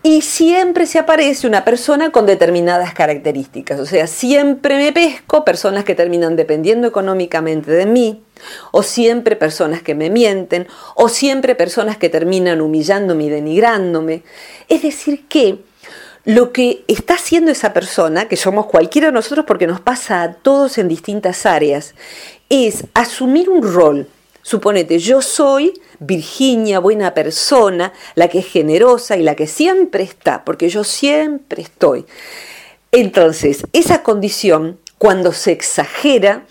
Y 0.02 0.22
siempre 0.22 0.86
se 0.86 0.98
aparece 0.98 1.46
una 1.46 1.66
persona 1.66 2.12
con 2.12 2.26
determinadas 2.26 2.94
características. 2.94 3.82
O 3.82 3.86
sea, 3.86 4.08
siempre 4.08 4.78
me 4.78 4.94
pesco 4.94 5.44
personas 5.44 5.84
que 5.84 5.94
terminan 5.94 6.38
dependiendo 6.38 6.88
económicamente 6.88 7.72
de 7.72 7.86
mí, 7.86 8.24
o 8.72 8.82
siempre 8.82 9.36
personas 9.36 9.82
que 9.82 9.96
me 9.96 10.10
mienten, 10.10 10.68
o 10.96 11.10
siempre 11.10 11.54
personas 11.54 11.98
que 11.98 12.08
terminan 12.08 12.62
humillándome 12.62 13.26
y 13.26 13.30
denigrándome. 13.30 14.24
Es 14.70 14.84
decir, 14.84 15.28
que 15.28 15.60
lo 16.24 16.54
que 16.54 16.86
está 16.88 17.16
haciendo 17.16 17.52
esa 17.52 17.74
persona, 17.74 18.30
que 18.30 18.38
somos 18.38 18.68
cualquiera 18.68 19.08
de 19.08 19.14
nosotros 19.14 19.46
porque 19.46 19.68
nos 19.68 19.82
pasa 19.82 20.22
a 20.22 20.34
todos 20.34 20.78
en 20.78 20.88
distintas 20.88 21.46
áreas, 21.46 21.94
es 22.50 22.86
asumir 22.94 23.50
un 23.50 23.64
rol. 23.64 24.08
Suponete, 24.50 24.98
yo 24.98 25.22
soy 25.22 25.80
Virginia, 26.00 26.80
buena 26.80 27.14
persona, 27.14 27.94
la 28.16 28.30
que 28.30 28.40
es 28.40 28.48
generosa 28.48 29.16
y 29.16 29.22
la 29.22 29.36
que 29.36 29.46
siempre 29.46 30.02
está, 30.02 30.44
porque 30.44 30.70
yo 30.70 30.84
siempre 30.84 31.62
estoy. 31.62 32.08
Entonces, 32.92 33.62
esa 33.74 34.02
condición, 34.02 34.80
cuando 34.98 35.34
se 35.34 35.52
exagera, 35.52 36.48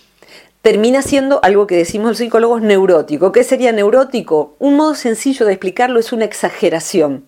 termina 0.63 1.03
siendo 1.03 1.41
algo 1.43 1.67
que 1.67 1.75
decimos 1.75 2.11
los 2.11 2.19
psicólogos 2.19 2.63
neurótico. 2.63 3.33
¿Qué 3.33 3.43
sería 3.43 3.73
neurótico? 3.73 4.55
Un 4.61 4.77
modo 4.77 4.95
sencillo 4.95 5.45
de 5.45 5.55
explicarlo 5.55 5.99
es 5.99 6.13
una 6.13 6.25
exageración. 6.25 7.25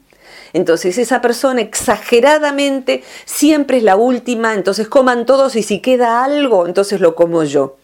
Entonces 0.53 0.99
esa 0.99 1.21
persona 1.21 1.63
exageradamente 1.63 3.03
siempre 3.25 3.79
es 3.79 3.83
la 3.83 3.97
última, 3.97 4.55
entonces 4.55 4.87
coman 4.87 5.27
todos 5.27 5.57
y 5.57 5.65
si 5.65 5.81
queda 5.81 6.23
algo, 6.23 6.69
entonces 6.69 7.01
lo 7.01 7.17
como 7.17 7.43
yo 7.43 7.77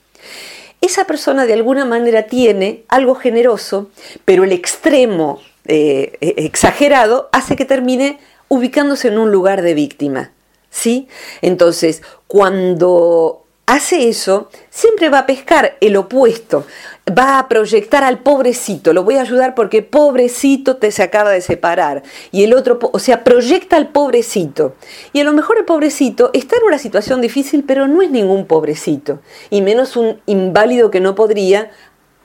esa 0.80 1.04
persona 1.04 1.46
de 1.46 1.54
alguna 1.54 1.84
manera 1.84 2.24
tiene 2.24 2.84
algo 2.88 3.14
generoso, 3.14 3.90
pero 4.24 4.44
el 4.44 4.52
extremo 4.52 5.40
eh, 5.66 6.16
e, 6.20 6.34
exagerado 6.44 7.28
hace 7.32 7.56
que 7.56 7.64
termine 7.64 8.18
ubicándose 8.48 9.08
en 9.08 9.18
un 9.18 9.30
lugar 9.32 9.62
de 9.62 9.74
víctima. 9.74 10.30
¿Sí? 10.70 11.08
Entonces, 11.40 12.02
cuando 12.26 13.44
hace 13.66 14.08
eso, 14.08 14.50
siempre 14.70 15.08
va 15.08 15.20
a 15.20 15.26
pescar 15.26 15.76
el 15.80 15.96
opuesto, 15.96 16.66
va 17.08 17.38
a 17.38 17.48
proyectar 17.48 18.02
al 18.02 18.18
pobrecito, 18.18 18.92
lo 18.92 19.04
voy 19.04 19.16
a 19.16 19.20
ayudar 19.20 19.54
porque 19.54 19.82
pobrecito 19.82 20.76
te 20.76 20.90
se 20.90 21.04
acaba 21.04 21.30
de 21.30 21.40
separar. 21.40 22.02
Y 22.32 22.42
el 22.42 22.52
otro, 22.52 22.78
o 22.80 22.98
sea, 22.98 23.22
proyecta 23.22 23.76
al 23.76 23.88
pobrecito. 23.88 24.74
Y 25.12 25.20
a 25.20 25.24
lo 25.24 25.32
mejor 25.32 25.58
el 25.58 25.64
pobrecito 25.64 26.30
está 26.32 26.56
en 26.56 26.64
una 26.64 26.78
situación 26.78 27.20
difícil, 27.20 27.64
pero 27.64 27.86
no 27.86 28.02
es 28.02 28.10
ningún 28.10 28.46
pobrecito, 28.46 29.20
y 29.50 29.62
menos 29.62 29.96
un 29.96 30.20
inválido 30.26 30.90
que 30.90 31.00
no 31.00 31.14
podría 31.14 31.70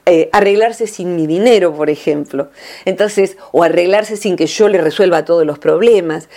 eh, 0.07 0.29
arreglarse 0.33 0.87
sin 0.87 1.15
mi 1.15 1.27
dinero, 1.27 1.75
por 1.75 1.91
ejemplo. 1.91 2.49
Entonces, 2.85 3.37
o 3.51 3.63
arreglarse 3.63 4.17
sin 4.17 4.35
que 4.35 4.47
yo 4.47 4.67
le 4.67 4.79
resuelva 4.79 5.25
todos 5.25 5.45
los 5.45 5.59
problemas. 5.59 6.27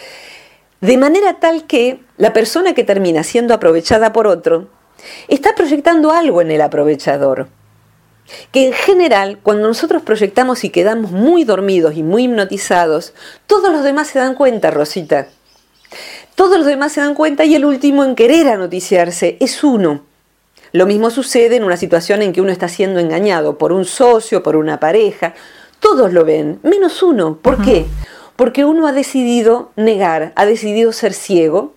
De 0.82 0.98
manera 0.98 1.40
tal 1.40 1.66
que 1.66 2.00
la 2.18 2.34
persona 2.34 2.74
que 2.74 2.84
termina 2.84 3.22
siendo 3.22 3.54
aprovechada 3.54 4.12
por 4.12 4.26
otro, 4.26 4.68
está 5.28 5.54
proyectando 5.54 6.10
algo 6.10 6.42
en 6.42 6.50
el 6.50 6.60
aprovechador. 6.60 7.48
Que 8.52 8.66
en 8.66 8.72
general, 8.72 9.38
cuando 9.42 9.68
nosotros 9.68 10.02
proyectamos 10.02 10.64
y 10.64 10.70
quedamos 10.70 11.10
muy 11.10 11.44
dormidos 11.44 11.94
y 11.96 12.02
muy 12.02 12.24
hipnotizados, 12.24 13.12
todos 13.46 13.70
los 13.72 13.84
demás 13.84 14.08
se 14.08 14.18
dan 14.18 14.34
cuenta, 14.34 14.70
Rosita. 14.70 15.28
Todos 16.34 16.58
los 16.58 16.66
demás 16.66 16.92
se 16.92 17.00
dan 17.00 17.14
cuenta 17.14 17.44
y 17.44 17.54
el 17.54 17.64
último 17.64 18.04
en 18.04 18.16
querer 18.16 18.48
anoticiarse 18.48 19.36
es 19.40 19.62
uno. 19.62 20.02
Lo 20.72 20.86
mismo 20.86 21.10
sucede 21.10 21.56
en 21.56 21.64
una 21.64 21.76
situación 21.76 22.22
en 22.22 22.32
que 22.32 22.40
uno 22.40 22.50
está 22.50 22.66
siendo 22.68 22.98
engañado 22.98 23.58
por 23.58 23.72
un 23.72 23.84
socio, 23.84 24.42
por 24.42 24.56
una 24.56 24.80
pareja. 24.80 25.34
Todos 25.78 26.12
lo 26.12 26.24
ven, 26.24 26.58
menos 26.64 27.02
uno. 27.04 27.38
¿Por 27.40 27.62
qué? 27.62 27.86
Porque 28.34 28.64
uno 28.64 28.88
ha 28.88 28.92
decidido 28.92 29.70
negar, 29.76 30.32
ha 30.34 30.46
decidido 30.46 30.92
ser 30.92 31.12
ciego 31.12 31.74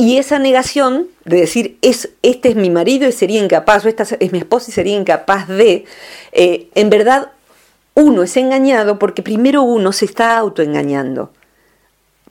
y 0.00 0.16
esa 0.16 0.38
negación 0.38 1.08
de 1.26 1.40
decir, 1.40 1.76
es, 1.82 2.08
este 2.22 2.48
es 2.48 2.56
mi 2.56 2.70
marido 2.70 3.06
y 3.06 3.12
sería 3.12 3.42
incapaz, 3.42 3.84
o 3.84 3.88
esta 3.88 4.04
es 4.18 4.32
mi 4.32 4.38
esposa 4.38 4.70
y 4.70 4.72
sería 4.72 4.96
incapaz 4.96 5.46
de, 5.46 5.84
eh, 6.32 6.68
en 6.74 6.88
verdad 6.88 7.32
uno 7.92 8.22
es 8.22 8.34
engañado 8.38 8.98
porque 8.98 9.22
primero 9.22 9.60
uno 9.62 9.92
se 9.92 10.06
está 10.06 10.38
autoengañando. 10.38 11.32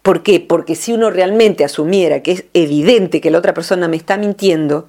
¿Por 0.02 0.24
qué? 0.24 0.40
Porque 0.40 0.74
si 0.74 0.94
uno 0.94 1.12
realmente 1.12 1.64
asumiera 1.64 2.24
que 2.24 2.32
es 2.32 2.46
evidente 2.56 3.22
que 3.22 3.30
la 3.30 3.38
otra 3.38 3.54
persona 3.54 3.88
me 3.88 3.98
está 3.98 4.18
mintiendo, 4.18 4.88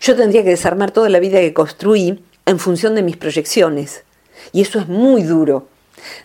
yo 0.00 0.16
tendría 0.16 0.42
que 0.42 0.50
desarmar 0.50 0.90
toda 0.90 1.08
la 1.08 1.20
vida 1.20 1.38
que 1.38 1.54
construí 1.54 2.24
en 2.46 2.58
función 2.58 2.96
de 2.96 3.02
mis 3.02 3.16
proyecciones. 3.16 4.02
Y 4.52 4.62
eso 4.62 4.80
es 4.80 4.88
muy 4.88 5.22
duro. 5.22 5.68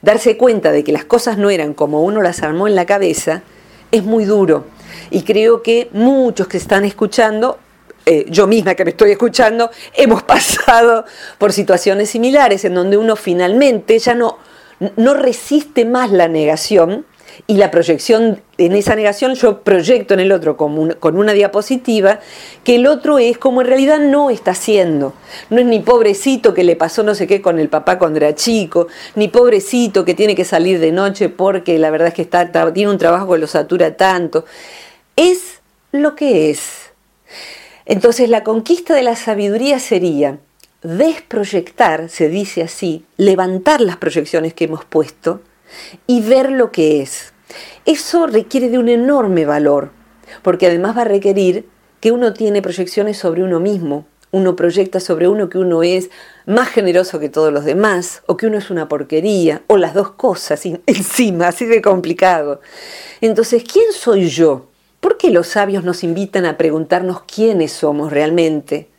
Darse 0.01 0.37
cuenta 0.37 0.71
de 0.71 0.83
que 0.83 0.91
las 0.91 1.05
cosas 1.05 1.37
no 1.37 1.51
eran 1.51 1.75
como 1.75 2.01
uno 2.01 2.23
las 2.23 2.41
armó 2.41 2.67
en 2.67 2.73
la 2.73 2.87
cabeza 2.87 3.43
es 3.91 4.03
muy 4.03 4.25
duro 4.25 4.65
y 5.09 5.23
creo 5.23 5.61
que 5.61 5.89
muchos 5.93 6.47
que 6.47 6.57
están 6.57 6.85
escuchando, 6.85 7.59
eh, 8.05 8.25
yo 8.29 8.47
misma 8.47 8.75
que 8.75 8.85
me 8.85 8.91
estoy 8.91 9.11
escuchando, 9.11 9.69
hemos 9.95 10.23
pasado 10.23 11.05
por 11.37 11.53
situaciones 11.53 12.09
similares 12.09 12.65
en 12.65 12.73
donde 12.73 12.97
uno 12.97 13.15
finalmente 13.15 13.99
ya 13.99 14.15
no, 14.15 14.37
no 14.95 15.13
resiste 15.13 15.85
más 15.85 16.11
la 16.11 16.27
negación 16.27 17.05
y 17.45 17.57
la 17.57 17.69
proyección, 17.69 18.41
en 18.57 18.73
esa 18.73 18.95
negación 18.95 19.35
yo 19.35 19.61
proyecto 19.61 20.13
en 20.13 20.21
el 20.21 20.31
otro 20.31 20.57
con 20.57 21.17
una 21.17 21.33
diapositiva 21.33 22.19
que 22.63 22.75
el 22.75 22.87
otro 22.87 23.19
es 23.19 23.37
como 23.37 23.61
en 23.61 23.67
realidad 23.67 23.99
no 23.99 24.29
está 24.29 24.51
haciendo. 24.51 25.13
No 25.49 25.59
es 25.59 25.65
ni 25.65 25.79
pobrecito 25.79 26.53
que 26.53 26.63
le 26.63 26.75
pasó 26.75 27.03
no 27.03 27.13
sé 27.13 27.27
qué 27.27 27.41
con 27.41 27.59
el 27.59 27.69
papá 27.69 27.99
cuando 27.99 28.17
era 28.17 28.33
chico, 28.33 28.87
ni 29.15 29.27
pobrecito 29.27 30.03
que 30.03 30.15
tiene 30.15 30.35
que 30.35 30.45
salir 30.45 30.79
de 30.79 30.91
noche 30.91 31.29
porque 31.29 31.77
la 31.77 31.91
verdad 31.91 32.07
es 32.07 32.13
que 32.15 32.23
está, 32.23 32.51
tiene 32.73 32.91
un 32.91 32.97
trabajo 32.97 33.31
que 33.31 33.39
lo 33.39 33.47
satura 33.47 33.95
tanto 33.95 34.45
es 35.17 35.59
lo 35.91 36.15
que 36.15 36.49
es. 36.49 36.91
Entonces 37.85 38.29
la 38.29 38.43
conquista 38.43 38.93
de 38.93 39.03
la 39.03 39.17
sabiduría 39.17 39.79
sería 39.79 40.39
desproyectar, 40.83 42.09
se 42.09 42.29
dice 42.29 42.61
así, 42.61 43.05
levantar 43.17 43.81
las 43.81 43.97
proyecciones 43.97 44.53
que 44.53 44.65
hemos 44.65 44.85
puesto 44.85 45.41
y 46.05 46.21
ver 46.21 46.51
lo 46.51 46.71
que 46.71 47.01
es. 47.01 47.33
Eso 47.85 48.27
requiere 48.27 48.69
de 48.69 48.77
un 48.77 48.89
enorme 48.89 49.45
valor, 49.45 49.91
porque 50.43 50.67
además 50.67 50.97
va 50.97 51.01
a 51.01 51.05
requerir 51.05 51.67
que 51.99 52.11
uno 52.11 52.33
tiene 52.33 52.61
proyecciones 52.61 53.17
sobre 53.17 53.43
uno 53.43 53.59
mismo, 53.59 54.05
uno 54.31 54.55
proyecta 54.55 54.99
sobre 54.99 55.27
uno 55.27 55.49
que 55.49 55.57
uno 55.57 55.83
es 55.83 56.09
más 56.45 56.69
generoso 56.69 57.19
que 57.19 57.29
todos 57.29 57.51
los 57.51 57.65
demás, 57.65 58.21
o 58.27 58.37
que 58.37 58.45
uno 58.45 58.57
es 58.57 58.69
una 58.69 58.87
porquería, 58.87 59.63
o 59.67 59.77
las 59.77 59.93
dos 59.93 60.11
cosas 60.11 60.61
encima, 60.85 61.47
así 61.47 61.65
de 61.65 61.81
complicado. 61.81 62.61
Entonces, 63.21 63.63
¿quién 63.63 63.91
soy 63.93 64.27
yo? 64.27 64.67
¿Por 65.07 65.15
qué 65.15 65.31
los 65.31 65.47
sabios 65.47 65.85
nos 65.85 66.03
invitan 66.03 66.43
a 66.43 66.57
preguntarnos 66.57 67.21
quiénes 67.21 67.71
somos 67.71 68.11
realmente? 68.11 68.89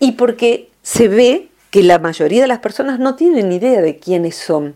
Y 0.00 0.12
porque 0.12 0.70
se 0.80 1.06
ve 1.06 1.48
que 1.70 1.82
la 1.82 1.98
mayoría 1.98 2.40
de 2.40 2.48
las 2.48 2.60
personas 2.60 2.98
no 2.98 3.14
tienen 3.14 3.52
idea 3.52 3.82
de 3.82 3.98
quiénes 3.98 4.36
son. 4.36 4.74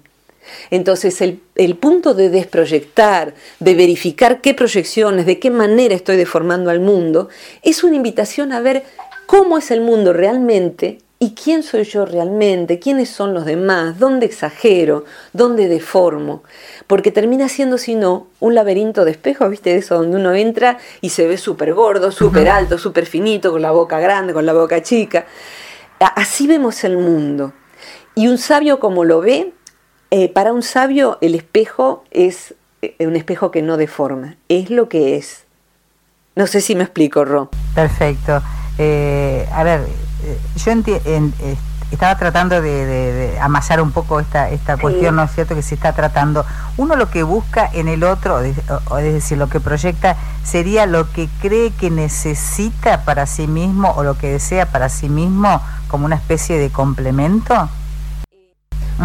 Entonces 0.70 1.22
el, 1.22 1.40
el, 1.54 1.74
punto 1.78 2.12
de 2.12 2.28
desproyectar, 2.28 3.32
de 3.60 3.74
verificar 3.74 4.42
qué 4.42 4.52
proyecciones, 4.52 5.24
de 5.24 5.38
qué 5.38 5.50
manera 5.50 5.94
estoy 5.94 6.18
deformando 6.18 6.68
al 6.68 6.80
mundo, 6.80 7.30
es 7.62 7.82
una 7.82 7.96
invitación 7.96 8.52
a 8.52 8.60
ver 8.60 8.84
cómo 9.24 9.56
es 9.56 9.70
el 9.70 9.80
mundo 9.80 10.12
realmente 10.12 10.98
¿Y 11.20 11.34
quién 11.34 11.62
soy 11.62 11.82
yo 11.84 12.06
realmente? 12.06 12.78
¿Quiénes 12.78 13.08
son 13.08 13.34
los 13.34 13.44
demás? 13.44 13.98
¿Dónde 13.98 14.26
exagero? 14.26 15.04
¿Dónde 15.32 15.66
deformo? 15.66 16.44
Porque 16.86 17.10
termina 17.10 17.48
siendo, 17.48 17.76
si 17.76 17.96
no, 17.96 18.28
un 18.38 18.54
laberinto 18.54 19.04
de 19.04 19.10
espejos, 19.10 19.50
¿viste? 19.50 19.76
Eso 19.76 19.96
donde 19.96 20.16
uno 20.16 20.34
entra 20.34 20.78
y 21.00 21.08
se 21.10 21.26
ve 21.26 21.36
súper 21.36 21.74
gordo, 21.74 22.12
súper 22.12 22.48
alto, 22.48 22.78
súper 22.78 23.06
finito, 23.06 23.50
con 23.50 23.62
la 23.62 23.72
boca 23.72 23.98
grande, 23.98 24.32
con 24.32 24.46
la 24.46 24.52
boca 24.52 24.80
chica. 24.82 25.26
Así 25.98 26.46
vemos 26.46 26.84
el 26.84 26.96
mundo. 26.96 27.52
Y 28.14 28.28
un 28.28 28.38
sabio 28.38 28.78
como 28.78 29.04
lo 29.04 29.20
ve, 29.20 29.52
Eh, 30.10 30.32
para 30.32 30.54
un 30.54 30.62
sabio 30.62 31.18
el 31.20 31.34
espejo 31.34 32.02
es 32.10 32.54
eh, 32.80 33.06
un 33.06 33.14
espejo 33.14 33.50
que 33.50 33.60
no 33.60 33.76
deforma, 33.76 34.36
es 34.48 34.70
lo 34.70 34.88
que 34.88 35.18
es. 35.18 35.44
No 36.34 36.46
sé 36.46 36.62
si 36.62 36.74
me 36.74 36.84
explico, 36.84 37.26
Ro. 37.26 37.50
Perfecto. 37.74 38.40
Eh, 38.78 39.44
a 39.52 39.64
ver, 39.64 39.80
yo 40.56 40.72
estaba 41.90 42.18
tratando 42.18 42.60
de, 42.60 43.38
amasar 43.40 43.80
un 43.80 43.92
poco 43.92 44.20
esta, 44.20 44.50
esta 44.50 44.76
cuestión, 44.76 45.16
¿no 45.16 45.22
es 45.22 45.32
cierto?, 45.32 45.54
que 45.54 45.62
se 45.62 45.74
está 45.74 45.94
tratando. 45.94 46.44
Uno 46.76 46.96
lo 46.96 47.10
que 47.10 47.22
busca 47.22 47.68
en 47.72 47.88
el 47.88 48.04
otro, 48.04 48.40
es 48.40 48.56
decir, 49.00 49.38
lo 49.38 49.48
que 49.48 49.60
proyecta, 49.60 50.16
sería 50.44 50.86
lo 50.86 51.10
que 51.10 51.28
cree 51.40 51.70
que 51.70 51.90
necesita 51.90 53.04
para 53.04 53.26
sí 53.26 53.46
mismo 53.46 53.92
o 53.92 54.02
lo 54.02 54.18
que 54.18 54.32
desea 54.32 54.66
para 54.66 54.88
sí 54.88 55.08
mismo 55.08 55.62
como 55.88 56.04
una 56.04 56.16
especie 56.16 56.58
de 56.58 56.70
complemento. 56.70 57.68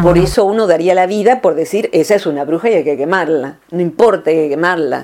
Por 0.02 0.18
eso 0.18 0.46
uno 0.46 0.66
daría 0.66 0.96
la 0.96 1.06
vida 1.06 1.42
por 1.42 1.56
decir, 1.56 1.90
esa 1.94 2.16
es 2.16 2.26
una 2.26 2.46
bruja 2.46 2.70
y 2.70 2.74
hay 2.74 2.84
que 2.84 2.98
quemarla. 2.98 3.60
No 3.70 3.82
importa, 3.82 4.32
hay 4.32 4.38
que 4.38 4.50
quemarla. 4.50 5.04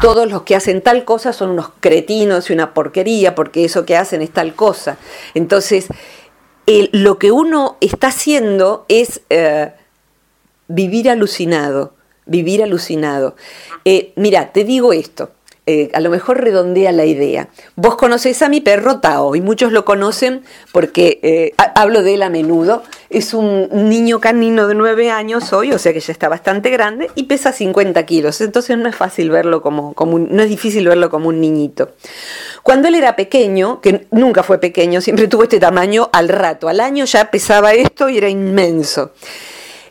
Todos 0.00 0.30
los 0.30 0.42
que 0.42 0.54
hacen 0.54 0.80
tal 0.80 1.04
cosa 1.04 1.32
son 1.32 1.50
unos 1.50 1.70
cretinos 1.80 2.48
y 2.48 2.52
una 2.52 2.72
porquería 2.72 3.34
porque 3.34 3.64
eso 3.64 3.84
que 3.84 3.96
hacen 3.96 4.22
es 4.22 4.30
tal 4.30 4.54
cosa. 4.54 4.96
Entonces, 5.34 5.88
lo 6.92 7.18
que 7.18 7.32
uno 7.32 7.76
está 7.80 8.08
haciendo 8.08 8.84
es 8.88 9.22
eh, 9.30 9.72
vivir 10.68 11.10
alucinado, 11.10 11.94
vivir 12.26 12.62
alucinado. 12.62 13.34
Eh, 13.84 14.12
mira, 14.16 14.52
te 14.52 14.64
digo 14.64 14.92
esto. 14.92 15.30
Eh, 15.70 15.90
a 15.92 16.00
lo 16.00 16.08
mejor 16.08 16.40
redondea 16.40 16.92
la 16.92 17.04
idea. 17.04 17.50
Vos 17.76 17.96
conocés 17.96 18.40
a 18.40 18.48
mi 18.48 18.62
perro 18.62 19.00
Tao 19.00 19.36
y 19.36 19.42
muchos 19.42 19.70
lo 19.70 19.84
conocen 19.84 20.40
porque 20.72 21.20
eh, 21.22 21.52
hablo 21.74 22.02
de 22.02 22.14
él 22.14 22.22
a 22.22 22.30
menudo. 22.30 22.82
Es 23.10 23.34
un 23.34 23.68
niño 23.70 24.18
canino 24.18 24.66
de 24.66 24.74
nueve 24.74 25.10
años 25.10 25.52
hoy, 25.52 25.72
o 25.72 25.78
sea 25.78 25.92
que 25.92 26.00
ya 26.00 26.10
está 26.10 26.30
bastante 26.30 26.70
grande 26.70 27.10
y 27.16 27.24
pesa 27.24 27.52
50 27.52 28.02
kilos. 28.06 28.40
Entonces 28.40 28.78
no 28.78 28.88
es 28.88 28.96
fácil 28.96 29.28
verlo 29.28 29.60
como, 29.60 29.92
como 29.92 30.18
no 30.18 30.42
es 30.42 30.48
difícil 30.48 30.88
verlo 30.88 31.10
como 31.10 31.28
un 31.28 31.38
niñito. 31.38 31.90
Cuando 32.62 32.88
él 32.88 32.94
era 32.94 33.14
pequeño, 33.14 33.82
que 33.82 34.06
nunca 34.10 34.42
fue 34.42 34.56
pequeño, 34.56 35.02
siempre 35.02 35.28
tuvo 35.28 35.42
este 35.42 35.60
tamaño 35.60 36.08
al 36.14 36.30
rato, 36.30 36.70
al 36.70 36.80
año 36.80 37.04
ya 37.04 37.30
pesaba 37.30 37.74
esto 37.74 38.08
y 38.08 38.16
era 38.16 38.30
inmenso 38.30 39.12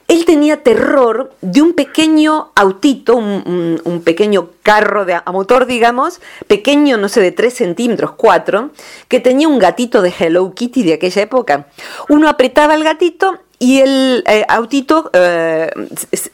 él 0.08 0.26
tenía 0.26 0.63
terror 0.63 1.34
de 1.41 1.62
un 1.62 1.74
pequeño 1.74 2.52
autito, 2.56 3.15
un, 3.17 4.02
pequeño 4.06 4.52
carro 4.63 5.04
de, 5.04 5.15
a 5.15 5.32
motor, 5.32 5.65
digamos, 5.65 6.22
pequeño, 6.48 6.98
no 6.98 7.10
sé, 7.10 7.20
de 7.20 7.34
3 7.34 7.54
centímetros, 7.54 8.12
4, 8.12 8.70
que 9.10 9.20
tenía 9.20 9.50
un 9.50 9.60
gatito 9.60 10.02
de 10.02 10.13
Hello 10.17 10.54
Kitty 10.54 10.84
de 10.84 10.93
aquella 10.93 11.22
época. 11.22 11.67
Uno 12.08 12.30
apretaba 12.30 12.76
el 12.76 12.86
gatito 12.86 13.38
y 13.60 13.80
el 13.80 14.24
eh, 14.28 14.46
autito 14.48 15.10
eh, 15.12 15.72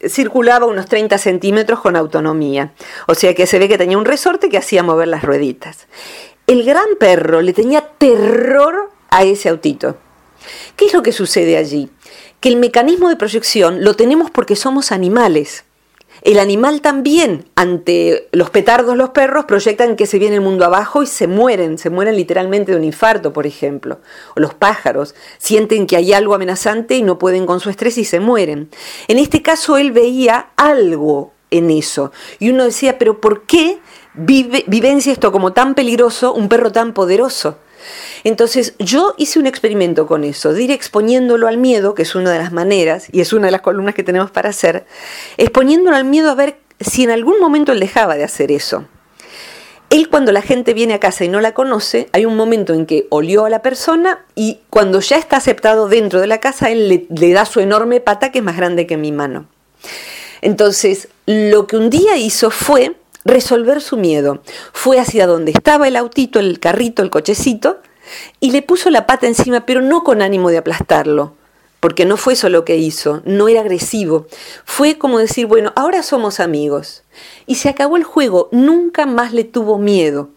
circulaba 0.08 0.68
unos 0.68 0.86
30 0.86 1.18
centímetros 1.18 1.80
con 1.80 1.96
autonomía. 1.96 2.74
O 3.08 3.16
sea 3.16 3.34
que 3.34 3.48
se 3.48 3.58
ve 3.58 3.68
que 3.68 3.80
tenía 3.80 3.98
un 3.98 4.06
resorte 4.06 4.50
que 4.50 4.58
hacía 4.58 4.84
mover 4.84 5.08
las 5.08 5.24
rueditas. 5.24 5.88
El 6.46 6.64
gran 6.64 6.86
perro 7.00 7.42
le 7.42 7.54
tenía 7.54 7.82
terror 7.98 8.92
a 9.10 9.24
ese 9.24 9.50
autito. 9.50 9.98
¿Qué 10.76 10.88
es 10.88 10.94
lo 10.94 11.02
que 11.02 11.12
sucede 11.12 11.58
allí? 11.58 11.90
Que 12.44 12.50
el 12.50 12.58
mecanismo 12.58 13.08
de 13.08 13.16
proyección 13.16 13.86
lo 13.86 13.94
tenemos 13.94 14.30
porque 14.30 14.58
somos 14.58 14.92
animales. 14.92 15.64
El 16.24 16.40
animal 16.40 16.82
también, 16.82 17.46
ante 17.56 18.28
los 18.34 18.50
petardos, 18.50 18.98
los 18.98 19.12
perros, 19.12 19.46
proyectan 19.46 19.96
que 19.96 20.06
se 20.06 20.20
viene 20.20 20.36
el 20.36 20.42
mundo 20.42 20.66
abajo 20.66 21.04
y 21.04 21.08
se 21.08 21.28
mueren, 21.28 21.78
se 21.78 21.90
mueren 21.90 22.18
literalmente 22.18 22.74
de 22.74 22.78
un 22.78 22.84
infarto, 22.84 23.32
por 23.32 23.48
ejemplo. 23.48 24.02
O 24.36 24.42
los 24.42 24.54
pájaros 24.54 25.16
sienten 25.38 25.88
que 25.88 25.96
hay 25.96 26.12
algo 26.12 26.36
amenazante 26.36 26.98
y 26.98 27.02
no 27.02 27.18
pueden 27.18 27.46
con 27.46 27.62
su 27.62 27.70
estrés 27.70 27.98
y 27.98 28.04
se 28.04 28.20
mueren. 28.20 28.70
En 29.08 29.20
este 29.20 29.42
caso 29.42 29.78
él 29.78 29.94
veía 29.94 30.50
algo 30.58 31.32
en 31.50 31.72
eso. 31.72 32.12
Y 32.40 32.50
uno 32.50 32.66
decía, 32.66 33.00
pero 33.00 33.22
¿por 33.22 33.44
qué 33.44 33.80
vive, 34.16 34.66
vivencia 34.68 35.14
esto 35.14 35.32
como 35.32 35.54
tan 35.54 35.76
peligroso 35.76 36.34
un 36.34 36.50
perro 36.50 36.74
tan 36.74 36.94
poderoso? 36.94 37.60
Entonces 38.24 38.76
yo 38.80 39.16
hice 39.18 39.40
un 39.40 39.48
experimento 39.48 40.08
con 40.08 40.24
eso, 40.24 40.54
de 40.54 40.64
ir 40.64 40.72
exponiéndolo 40.72 41.48
al 41.48 41.58
miedo, 41.58 41.94
que 41.96 42.04
es 42.04 42.16
una 42.16 42.32
de 42.32 42.40
las 42.40 42.52
maneras, 42.52 43.08
y 43.12 43.22
es 43.22 43.34
una 43.34 43.48
de 43.48 43.52
las 43.52 43.62
columnas 43.62 43.96
que 43.96 44.04
tenemos 44.04 44.32
para 44.32 44.50
hacer, 44.50 44.86
exponiéndolo 45.38 45.96
al 45.96 46.06
miedo 46.06 46.30
a 46.30 46.36
ver 46.36 46.58
si 46.80 47.04
en 47.04 47.12
algún 47.12 47.40
momento 47.40 47.72
él 47.72 47.80
dejaba 47.80 48.16
de 48.16 48.24
hacer 48.24 48.52
eso. 48.52 48.86
Él 49.90 50.10
cuando 50.10 50.32
la 50.32 50.42
gente 50.42 50.74
viene 50.74 50.96
a 50.96 51.00
casa 51.00 51.24
y 51.24 51.30
no 51.30 51.40
la 51.40 51.54
conoce, 51.54 52.10
hay 52.14 52.26
un 52.26 52.36
momento 52.36 52.74
en 52.74 52.88
que 52.88 53.06
olió 53.10 53.46
a 53.46 53.50
la 53.50 53.62
persona 53.62 54.26
y 54.34 54.62
cuando 54.72 55.00
ya 55.02 55.18
está 55.18 55.38
aceptado 55.38 55.88
dentro 55.88 56.20
de 56.20 56.26
la 56.26 56.40
casa, 56.40 56.72
él 56.72 56.90
le, 56.90 57.06
le 57.10 57.32
da 57.32 57.46
su 57.46 57.60
enorme 57.60 58.00
pata 58.00 58.32
que 58.32 58.40
es 58.40 58.44
más 58.44 58.58
grande 58.58 58.88
que 58.88 58.98
mi 58.98 59.12
mano. 59.12 59.46
Entonces, 60.42 61.10
lo 61.28 61.68
que 61.68 61.78
un 61.78 61.90
día 61.90 62.18
hizo 62.18 62.50
fue 62.50 62.96
resolver 63.26 63.82
su 63.82 63.98
miedo. 63.98 64.42
Fue 64.72 65.00
hacia 65.00 65.28
donde 65.28 65.52
estaba 65.52 65.88
el 65.88 65.96
autito, 65.96 66.40
el 66.40 66.60
carrito, 66.60 67.02
el 67.02 67.10
cochecito, 67.10 67.80
y 68.40 68.52
le 68.52 68.62
puso 68.62 68.90
la 68.90 69.08
pata 69.08 69.28
encima, 69.28 69.66
pero 69.66 69.82
no 69.82 70.04
con 70.04 70.22
ánimo 70.22 70.50
de 70.50 70.58
aplastarlo, 70.58 71.34
porque 71.80 72.06
no 72.06 72.18
fue 72.18 72.34
eso 72.34 72.50
lo 72.50 72.66
que 72.66 72.78
hizo, 72.78 73.22
no 73.26 73.48
era 73.48 73.62
agresivo. 73.62 74.28
Fue 74.66 74.98
como 74.98 75.20
decir, 75.20 75.46
bueno, 75.46 75.74
ahora 75.76 76.04
somos 76.04 76.40
amigos. 76.40 77.04
Y 77.46 77.56
se 77.56 77.70
acabó 77.70 77.98
el 77.98 78.04
juego, 78.04 78.50
nunca 78.52 79.06
más 79.06 79.34
le 79.34 79.44
tuvo 79.44 79.78
miedo. 79.78 80.30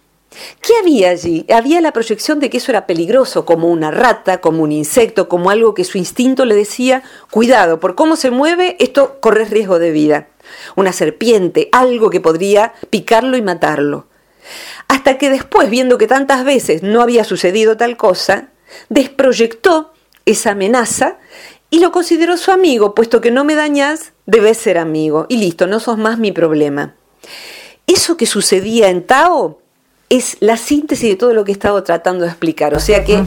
¿Qué 0.61 0.73
había 0.81 1.11
allí? 1.11 1.47
Había 1.49 1.81
la 1.81 1.93
proyección 1.93 2.41
de 2.41 2.51
que 2.51 2.59
eso 2.59 2.71
era 2.71 2.87
peligroso, 2.87 3.45
como 3.45 3.69
una 3.69 3.91
rata, 3.91 4.41
como 4.41 4.63
un 4.63 4.73
insecto, 4.73 5.29
como 5.29 5.51
algo 5.51 5.73
que 5.73 5.85
su 5.85 5.99
instinto 5.99 6.45
le 6.45 6.55
decía, 6.55 7.03
cuidado, 7.31 7.81
por 7.81 7.95
cómo 7.95 8.17
se 8.17 8.31
mueve, 8.31 8.77
esto 8.79 9.19
corre 9.21 9.45
riesgo 9.45 9.79
de 9.79 9.93
vida. 9.93 10.29
Una 10.75 10.93
serpiente, 10.93 11.69
algo 11.73 12.11
que 12.11 12.21
podría 12.21 12.75
picarlo 12.91 13.37
y 13.37 13.43
matarlo. 13.43 14.07
Hasta 14.89 15.19
que 15.19 15.31
después, 15.31 15.71
viendo 15.71 15.99
que 15.99 16.07
tantas 16.07 16.45
veces 16.45 16.83
no 16.83 17.03
había 17.03 17.25
sucedido 17.25 17.77
tal 17.77 17.97
cosa, 17.97 18.49
desproyectó 18.89 19.93
esa 20.25 20.53
amenaza 20.53 21.19
y 21.71 21.81
lo 21.81 21.93
consideró 21.93 22.37
su 22.37 22.53
amigo, 22.53 22.95
puesto 22.95 23.21
que 23.21 23.31
no 23.31 23.45
me 23.45 23.55
dañas, 23.55 24.13
debes 24.27 24.59
ser 24.59 24.79
amigo. 24.79 25.27
Y 25.29 25.39
listo, 25.39 25.67
no 25.67 25.81
sos 25.81 25.99
más 25.99 26.19
mi 26.19 26.33
problema. 26.33 26.95
Eso 27.87 28.17
que 28.17 28.27
sucedía 28.27 28.89
en 28.89 29.05
Tao 29.05 29.61
es 30.09 30.37
la 30.41 30.57
síntesis 30.57 31.11
de 31.11 31.17
todo 31.17 31.35
lo 31.35 31.45
que 31.45 31.53
he 31.53 31.55
estado 31.55 31.83
tratando 31.83 32.25
de 32.25 32.31
explicar. 32.31 32.75
O 32.75 32.81
sea 32.81 33.05
que 33.05 33.23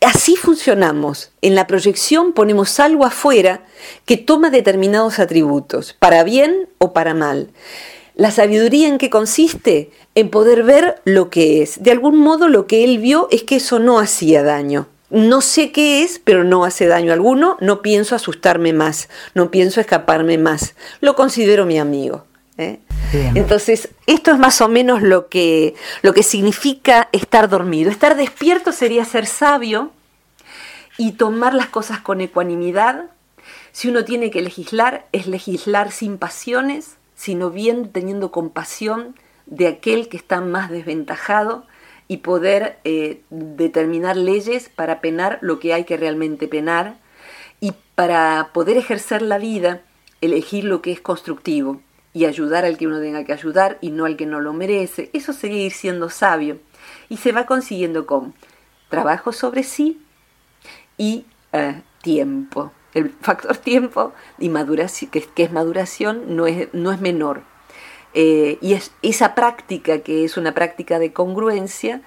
así 0.00 0.36
funcionamos. 0.36 1.30
En 1.42 1.54
la 1.54 1.66
proyección 1.66 2.32
ponemos 2.32 2.80
algo 2.80 3.04
afuera 3.04 3.64
que 4.04 4.16
toma 4.16 4.50
determinados 4.50 5.18
atributos, 5.18 5.94
para 5.98 6.24
bien 6.24 6.68
o 6.78 6.92
para 6.92 7.14
mal. 7.14 7.50
La 8.14 8.30
sabiduría 8.30 8.88
en 8.88 8.96
qué 8.96 9.10
consiste? 9.10 9.90
En 10.14 10.30
poder 10.30 10.62
ver 10.62 11.02
lo 11.04 11.28
que 11.28 11.62
es. 11.62 11.82
De 11.82 11.90
algún 11.90 12.18
modo 12.18 12.48
lo 12.48 12.66
que 12.66 12.82
él 12.82 12.98
vio 12.98 13.28
es 13.30 13.42
que 13.42 13.56
eso 13.56 13.78
no 13.78 13.98
hacía 13.98 14.42
daño. 14.42 14.86
No 15.10 15.40
sé 15.40 15.70
qué 15.70 16.02
es, 16.02 16.18
pero 16.24 16.42
no 16.42 16.64
hace 16.64 16.86
daño 16.86 17.12
alguno. 17.12 17.58
No 17.60 17.82
pienso 17.82 18.14
asustarme 18.14 18.72
más, 18.72 19.08
no 19.34 19.50
pienso 19.50 19.80
escaparme 19.80 20.38
más. 20.38 20.74
Lo 21.00 21.14
considero 21.14 21.66
mi 21.66 21.78
amigo. 21.78 22.24
¿Eh? 22.58 22.80
Entonces, 23.34 23.88
esto 24.06 24.32
es 24.32 24.38
más 24.38 24.60
o 24.60 24.68
menos 24.68 25.02
lo 25.02 25.28
que, 25.28 25.74
lo 26.02 26.12
que 26.12 26.22
significa 26.22 27.08
estar 27.12 27.48
dormido. 27.48 27.90
Estar 27.90 28.16
despierto 28.16 28.72
sería 28.72 29.04
ser 29.04 29.26
sabio 29.26 29.90
y 30.98 31.12
tomar 31.12 31.54
las 31.54 31.68
cosas 31.68 32.00
con 32.00 32.20
ecuanimidad. 32.20 33.10
Si 33.72 33.88
uno 33.88 34.04
tiene 34.04 34.30
que 34.30 34.42
legislar, 34.42 35.06
es 35.12 35.26
legislar 35.26 35.92
sin 35.92 36.18
pasiones, 36.18 36.96
sino 37.14 37.50
bien 37.50 37.90
teniendo 37.90 38.30
compasión 38.30 39.14
de 39.46 39.68
aquel 39.68 40.08
que 40.08 40.16
está 40.16 40.40
más 40.40 40.70
desventajado 40.70 41.64
y 42.08 42.18
poder 42.18 42.78
eh, 42.84 43.22
determinar 43.30 44.16
leyes 44.16 44.68
para 44.68 45.00
penar 45.00 45.38
lo 45.40 45.58
que 45.58 45.74
hay 45.74 45.84
que 45.84 45.96
realmente 45.96 46.48
penar 46.48 46.96
y 47.60 47.72
para 47.94 48.50
poder 48.52 48.76
ejercer 48.76 49.22
la 49.22 49.38
vida, 49.38 49.82
elegir 50.20 50.64
lo 50.64 50.82
que 50.82 50.92
es 50.92 51.00
constructivo 51.00 51.80
y 52.16 52.24
ayudar 52.24 52.64
al 52.64 52.78
que 52.78 52.86
uno 52.86 52.98
tenga 52.98 53.24
que 53.24 53.34
ayudar 53.34 53.76
y 53.82 53.90
no 53.90 54.06
al 54.06 54.16
que 54.16 54.24
no 54.24 54.40
lo 54.40 54.54
merece. 54.54 55.10
Eso 55.12 55.34
sería 55.34 55.66
ir 55.66 55.72
siendo 55.72 56.08
sabio 56.08 56.58
y 57.10 57.18
se 57.18 57.30
va 57.30 57.44
consiguiendo 57.44 58.06
con 58.06 58.32
trabajo 58.88 59.32
sobre 59.32 59.62
sí 59.62 60.00
y 60.96 61.26
eh, 61.52 61.82
tiempo. 62.00 62.72
El 62.94 63.10
factor 63.10 63.58
tiempo 63.58 64.14
y 64.38 64.48
maduración, 64.48 65.10
que, 65.10 65.28
es 65.36 65.52
maduración, 65.52 66.34
no 66.36 66.46
es, 66.46 66.72
no 66.72 66.90
es 66.90 67.02
menor. 67.02 67.42
Eh, 68.14 68.56
y 68.62 68.72
es, 68.72 68.92
esa 69.02 69.34
práctica, 69.34 69.98
que 69.98 70.24
es 70.24 70.38
una 70.38 70.52
práctica 70.52 70.98
de 70.98 71.12
congruencia, 71.12 72.00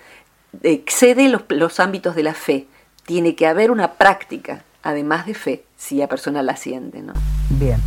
excede 0.63 1.29
los, 1.29 1.43
los 1.49 1.79
ámbitos 1.79 2.15
de 2.15 2.23
la 2.23 2.33
fe. 2.33 2.65
Tiene 3.05 3.35
que 3.35 3.45
haber 3.45 3.69
una 3.69 3.93
práctica, 3.93 4.63
además 4.81 5.27
de 5.27 5.35
fe, 5.35 5.65
si 5.77 5.97
la 5.97 6.07
persona 6.07 6.41
la 6.41 6.55
siente. 6.55 7.03
¿no? 7.03 7.13
Bien. 7.59 7.77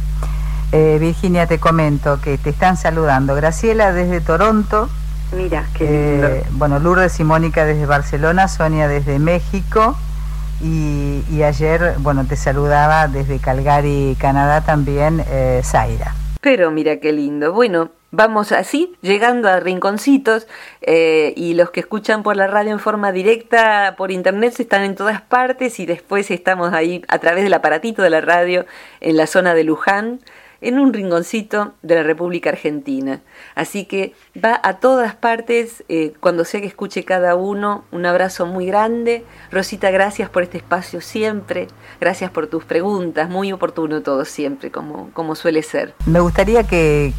Eh, 0.73 0.97
Virginia, 0.99 1.47
te 1.47 1.61
comento 1.61 2.19
que 2.23 2.39
te 2.39 2.49
están 2.51 2.79
saludando. 2.79 3.35
Graciela 3.35 3.93
desde 3.93 4.23
Toronto. 4.23 4.89
Mira, 5.37 5.67
qué 5.75 5.87
eh, 5.89 6.45
bueno, 6.53 6.79
Lourdes 6.79 7.21
y 7.21 7.25
Mónica 7.25 7.65
desde 7.65 7.87
Barcelona, 7.87 8.49
Sonia 8.49 8.87
desde 8.87 9.19
México 9.19 9.97
Y, 10.63 11.43
ayer, 11.43 11.95
bueno, 11.99 12.25
te 12.27 12.37
saludaba 12.37 13.09
desde 13.09 13.39
Calgary, 13.39 14.17
Canadá 14.21 14.61
también, 14.61 15.25
eh, 15.29 15.61
Zaira. 15.65 16.15
Pero 16.41 16.71
mira 16.71 16.99
qué 16.99 17.13
lindo. 17.13 17.53
Bueno, 17.53 17.91
vamos 18.11 18.53
así, 18.53 18.95
llegando 19.01 19.49
a 19.49 19.59
rinconcitos, 19.59 20.47
eh, 20.81 21.33
y 21.37 21.55
los 21.55 21.71
que 21.71 21.81
escuchan 21.81 22.23
por 22.23 22.37
la 22.37 22.47
radio 22.47 22.73
en 22.73 22.79
forma 22.79 23.11
directa, 23.11 23.95
por 23.97 24.13
internet, 24.13 24.55
están 24.61 24.83
en 24.85 24.95
todas 24.95 25.21
partes, 25.21 25.81
y 25.81 25.87
después 25.87 26.31
estamos 26.31 26.73
ahí 26.73 27.03
a 27.09 27.19
través 27.19 27.43
del 27.43 27.55
aparatito 27.55 28.03
de 28.03 28.11
la 28.11 28.21
radio 28.21 28.65
en 29.01 29.17
la 29.17 29.27
zona 29.27 29.55
de 29.55 29.65
Luján 29.65 30.21
en 30.63 30.79
un 30.79 30.93
rinconcito 30.93 31.75
de 31.83 31.97
la 31.97 32.03
República 32.03 32.51
Argentina. 32.51 33.21
Así 33.55 33.85
que 33.85 34.15
va 34.43 34.59
a 34.63 34.79
todas 34.79 35.15
partes, 35.15 35.85
eh, 35.89 36.15
cuando 36.21 36.45
sea 36.45 36.61
que 36.61 36.67
escuche 36.67 37.05
cada 37.05 37.35
uno, 37.35 37.85
un 37.91 38.07
abrazo 38.07 38.47
muy 38.47 38.67
grande. 38.67 39.25
Rosita, 39.51 39.91
gracias 39.91 40.31
por 40.31 40.45
este 40.45 40.59
espacio 40.59 41.01
siempre, 41.01 41.67
gracias 42.01 42.31
por 42.31 42.47
tus 42.47 42.65
preguntas, 42.65 43.29
muy 43.29 43.53
oportuno 43.53 44.03
todo 44.03 44.25
siempre, 44.25 44.71
como, 44.71 45.11
como 45.13 45.35
suele 45.35 45.63
ser. 45.63 45.95
Me 46.07 46.21
gustaría 46.21 46.63
que, 46.65 47.13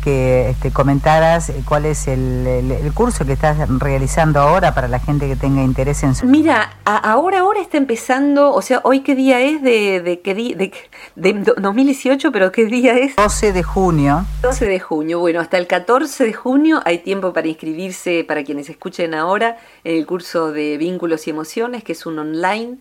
este, 0.49 0.71
comentaras 0.71 1.49
eh, 1.49 1.63
cuál 1.67 1.85
es 1.85 2.07
el, 2.07 2.91
curso 2.93 3.25
que 3.25 3.33
estás 3.33 3.57
realizando 3.79 4.39
ahora 4.39 4.73
para 4.73 4.87
la 4.87 4.99
gente 4.99 5.27
que 5.27 5.35
tenga 5.35 5.63
interés 5.63 6.03
en 6.03 6.15
su... 6.15 6.25
Mira, 6.25 6.77
ahora, 6.85 7.39
ahora 7.39 7.59
está 7.59 7.77
empezando, 7.77 8.53
o 8.53 8.61
sea, 8.61 8.81
hoy 8.83 9.01
qué 9.01 9.15
día 9.15 9.41
es 9.41 9.61
de, 9.61 10.01
de, 10.01 10.21
de, 10.23 10.77
de 11.15 11.53
2018, 11.57 12.31
pero 12.31 12.51
qué 12.51 12.65
día 12.65 12.93
es... 12.93 13.15
12 13.15 13.32
de 13.41 13.63
junio. 13.63 14.25
12 14.43 14.67
de 14.67 14.79
junio, 14.79 15.19
bueno, 15.19 15.41
hasta 15.41 15.57
el 15.57 15.65
14 15.65 16.23
de 16.23 16.33
junio 16.33 16.81
hay 16.85 16.99
tiempo 16.99 17.33
para 17.33 17.47
inscribirse 17.47 18.23
para 18.23 18.43
quienes 18.43 18.69
escuchen 18.69 19.15
ahora 19.15 19.57
en 19.83 19.97
el 19.97 20.05
curso 20.05 20.51
de 20.51 20.77
vínculos 20.77 21.25
y 21.25 21.31
emociones, 21.31 21.83
que 21.83 21.93
es 21.93 22.05
un 22.05 22.19
online. 22.19 22.77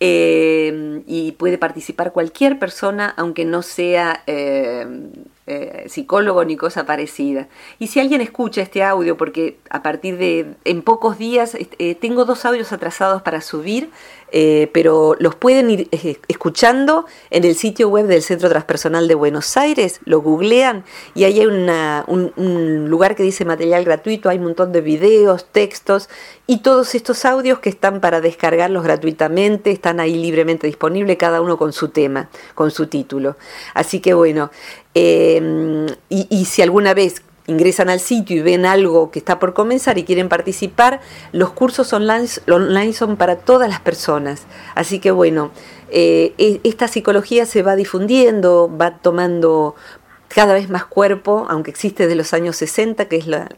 Eh, 0.00 1.02
y 1.06 1.32
puede 1.32 1.58
participar 1.58 2.12
cualquier 2.12 2.58
persona, 2.58 3.14
aunque 3.16 3.44
no 3.44 3.62
sea 3.62 4.24
eh, 4.26 4.84
eh, 5.46 5.84
psicólogo 5.88 6.44
ni 6.44 6.56
cosa 6.56 6.84
parecida. 6.86 7.46
Y 7.78 7.86
si 7.86 8.00
alguien 8.00 8.20
escucha 8.20 8.62
este 8.62 8.82
audio, 8.82 9.16
porque 9.16 9.58
a 9.70 9.82
partir 9.82 10.16
de 10.16 10.54
en 10.64 10.82
pocos 10.82 11.18
días 11.18 11.56
tengo 12.00 12.24
dos 12.24 12.44
audios 12.46 12.72
atrasados 12.72 13.22
para 13.22 13.40
subir, 13.40 13.90
eh, 14.34 14.70
pero 14.72 15.14
los 15.18 15.34
pueden 15.34 15.70
ir 15.70 15.88
eh, 15.92 16.16
escuchando 16.26 17.04
en 17.28 17.44
el 17.44 17.54
sitio 17.54 17.90
web 17.90 18.06
del 18.06 18.22
Centro 18.22 18.48
Transpersonal 18.48 19.06
de 19.06 19.14
Buenos 19.14 19.58
Aires, 19.58 20.00
lo 20.06 20.22
googlean 20.22 20.84
y 21.14 21.24
ahí 21.24 21.40
hay 21.40 21.46
un, 21.46 22.88
lugar 22.88 23.14
que 23.14 23.22
dice 23.22 23.44
material 23.44 23.84
gratuito, 23.84 24.30
hay 24.30 24.38
un 24.38 24.44
montón 24.44 24.72
de 24.72 24.80
videos, 24.80 25.44
textos 25.52 26.08
y 26.46 26.62
todos 26.62 26.94
estos 26.94 27.26
audios 27.26 27.58
que 27.58 27.68
están 27.68 28.00
para 28.00 28.22
descargarlos 28.22 28.82
gratuitamente, 28.82 29.70
están 29.70 30.00
ahí 30.00 30.14
libremente 30.14 30.66
disponibles, 30.66 31.18
cada 31.18 31.42
uno 31.42 31.58
con 31.58 31.74
su 31.74 31.88
tema, 31.88 32.30
con 32.54 32.70
su 32.70 32.86
título. 32.86 33.36
Así 33.74 34.00
que 34.00 34.14
bueno, 34.14 34.50
eh, 34.94 35.86
y, 36.08 36.26
y 36.30 36.46
si 36.46 36.62
alguna 36.62 36.94
vez 36.94 37.22
ingresan 37.46 37.88
al 37.88 38.00
sitio 38.00 38.36
y 38.36 38.42
ven 38.42 38.66
algo 38.66 39.10
que 39.10 39.18
está 39.18 39.38
por 39.38 39.54
comenzar 39.54 39.98
y 39.98 40.04
quieren 40.04 40.28
participar, 40.28 41.00
los 41.32 41.50
cursos 41.50 41.92
online, 41.92 42.92
son 42.92 43.16
para 43.16 43.36
todas 43.36 43.68
las 43.68 43.80
personas. 43.80 44.42
Así 44.74 45.00
que 45.00 45.10
bueno, 45.10 45.50
eh, 45.90 46.34
e, 46.38 46.60
esta 46.64 46.88
psicología 46.88 47.46
se 47.46 47.62
va 47.62 47.76
difundiendo, 47.76 48.70
va 48.74 48.98
tomando 48.98 49.74
cada 50.28 50.54
vez 50.54 50.70
más 50.70 50.86
cuerpo, 50.86 51.46
aunque 51.50 51.70
existe 51.70 52.04
desde 52.04 52.16
los 52.16 52.32
años 52.32 52.56
60, 52.56 53.06
que 53.06 53.16
es 53.16 53.26
la 53.26 53.48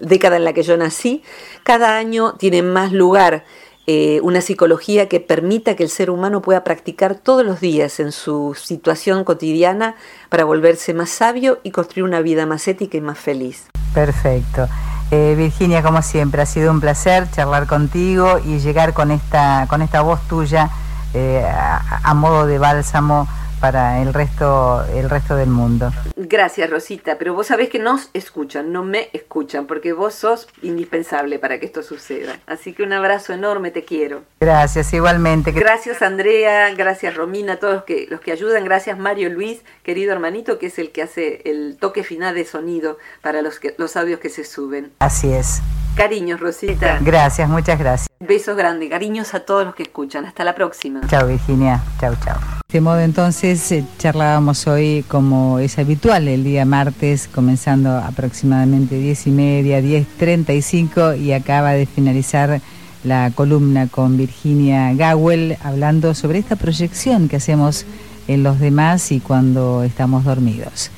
década 0.00 0.36
en 0.36 0.44
la 0.44 0.52
que 0.52 0.64
yo 0.64 0.76
nací, 0.76 1.22
cada 1.62 1.96
año 1.96 2.34
tiene 2.34 2.62
más 2.62 2.92
lugar 2.92 3.44
eh, 3.92 4.20
una 4.22 4.40
psicología 4.40 5.08
que 5.08 5.18
permita 5.18 5.74
que 5.74 5.82
el 5.82 5.88
ser 5.88 6.10
humano 6.10 6.42
pueda 6.42 6.62
practicar 6.62 7.16
todos 7.16 7.44
los 7.44 7.58
días 7.58 7.98
en 7.98 8.12
su 8.12 8.56
situación 8.56 9.24
cotidiana 9.24 9.96
para 10.28 10.44
volverse 10.44 10.94
más 10.94 11.10
sabio 11.10 11.58
y 11.64 11.72
construir 11.72 12.04
una 12.04 12.20
vida 12.20 12.46
más 12.46 12.68
ética 12.68 12.98
y 12.98 13.00
más 13.00 13.18
feliz. 13.18 13.66
Perfecto. 13.92 14.68
Eh, 15.10 15.34
Virginia, 15.36 15.82
como 15.82 16.02
siempre, 16.02 16.40
ha 16.40 16.46
sido 16.46 16.70
un 16.70 16.80
placer 16.80 17.28
charlar 17.32 17.66
contigo 17.66 18.38
y 18.44 18.60
llegar 18.60 18.92
con 18.92 19.10
esta, 19.10 19.66
con 19.68 19.82
esta 19.82 20.02
voz 20.02 20.20
tuya 20.28 20.70
eh, 21.12 21.44
a 21.44 22.14
modo 22.14 22.46
de 22.46 22.60
bálsamo 22.60 23.26
para 23.60 24.00
el 24.00 24.14
resto, 24.14 24.84
el 24.94 25.10
resto 25.10 25.36
del 25.36 25.50
mundo. 25.50 25.92
Gracias, 26.16 26.70
Rosita, 26.70 27.18
pero 27.18 27.34
vos 27.34 27.48
sabés 27.48 27.68
que 27.68 27.78
nos 27.78 28.10
escuchan, 28.14 28.72
no 28.72 28.82
me 28.82 29.10
escuchan, 29.12 29.66
porque 29.66 29.92
vos 29.92 30.14
sos 30.14 30.48
indispensable 30.62 31.38
para 31.38 31.60
que 31.60 31.66
esto 31.66 31.82
suceda. 31.82 32.38
Así 32.46 32.72
que 32.72 32.82
un 32.82 32.92
abrazo 32.92 33.32
enorme, 33.32 33.70
te 33.70 33.84
quiero. 33.84 34.22
Gracias, 34.40 34.92
igualmente. 34.92 35.52
Gracias, 35.52 36.02
Andrea, 36.02 36.74
gracias, 36.74 37.14
Romina, 37.14 37.56
todos 37.56 37.74
los 37.74 37.84
que, 37.84 38.06
los 38.08 38.20
que 38.20 38.32
ayudan, 38.32 38.64
gracias, 38.64 38.98
Mario 38.98 39.30
Luis, 39.30 39.60
querido 39.82 40.12
hermanito, 40.12 40.58
que 40.58 40.66
es 40.66 40.78
el 40.78 40.90
que 40.90 41.02
hace 41.02 41.42
el 41.44 41.76
toque 41.78 42.02
final 42.02 42.34
de 42.34 42.44
sonido 42.44 42.98
para 43.20 43.42
los, 43.42 43.58
que, 43.58 43.74
los 43.78 43.96
audios 43.96 44.20
que 44.20 44.30
se 44.30 44.44
suben. 44.44 44.92
Así 44.98 45.32
es. 45.32 45.60
Cariños, 45.94 46.40
Rosita. 46.40 46.98
Gracias, 47.00 47.48
muchas 47.48 47.78
gracias. 47.78 48.08
Besos 48.20 48.56
grandes, 48.56 48.90
cariños 48.90 49.34
a 49.34 49.40
todos 49.40 49.64
los 49.64 49.74
que 49.74 49.82
escuchan. 49.82 50.24
Hasta 50.24 50.44
la 50.44 50.54
próxima. 50.54 51.00
Chao, 51.08 51.26
Virginia. 51.26 51.82
Chao, 52.00 52.14
chao. 52.24 52.38
De 52.70 52.78
este 52.78 52.80
modo 52.80 53.00
entonces 53.00 53.72
eh, 53.72 53.84
charlábamos 53.98 54.66
hoy 54.68 55.04
como 55.08 55.58
es 55.58 55.78
habitual 55.78 56.28
el 56.28 56.44
día 56.44 56.64
martes, 56.64 57.26
comenzando 57.26 57.90
aproximadamente 57.90 58.94
10 58.96 59.26
y 59.26 59.30
media, 59.30 59.80
10.35 59.80 61.18
y 61.18 61.32
acaba 61.32 61.72
de 61.72 61.86
finalizar 61.86 62.60
la 63.02 63.32
columna 63.34 63.88
con 63.88 64.16
Virginia 64.16 64.92
Gawel 64.94 65.56
hablando 65.64 66.14
sobre 66.14 66.38
esta 66.38 66.56
proyección 66.56 67.28
que 67.28 67.36
hacemos 67.36 67.86
en 68.28 68.42
los 68.44 68.60
demás 68.60 69.10
y 69.10 69.18
cuando 69.18 69.82
estamos 69.82 70.24
dormidos. 70.24 70.90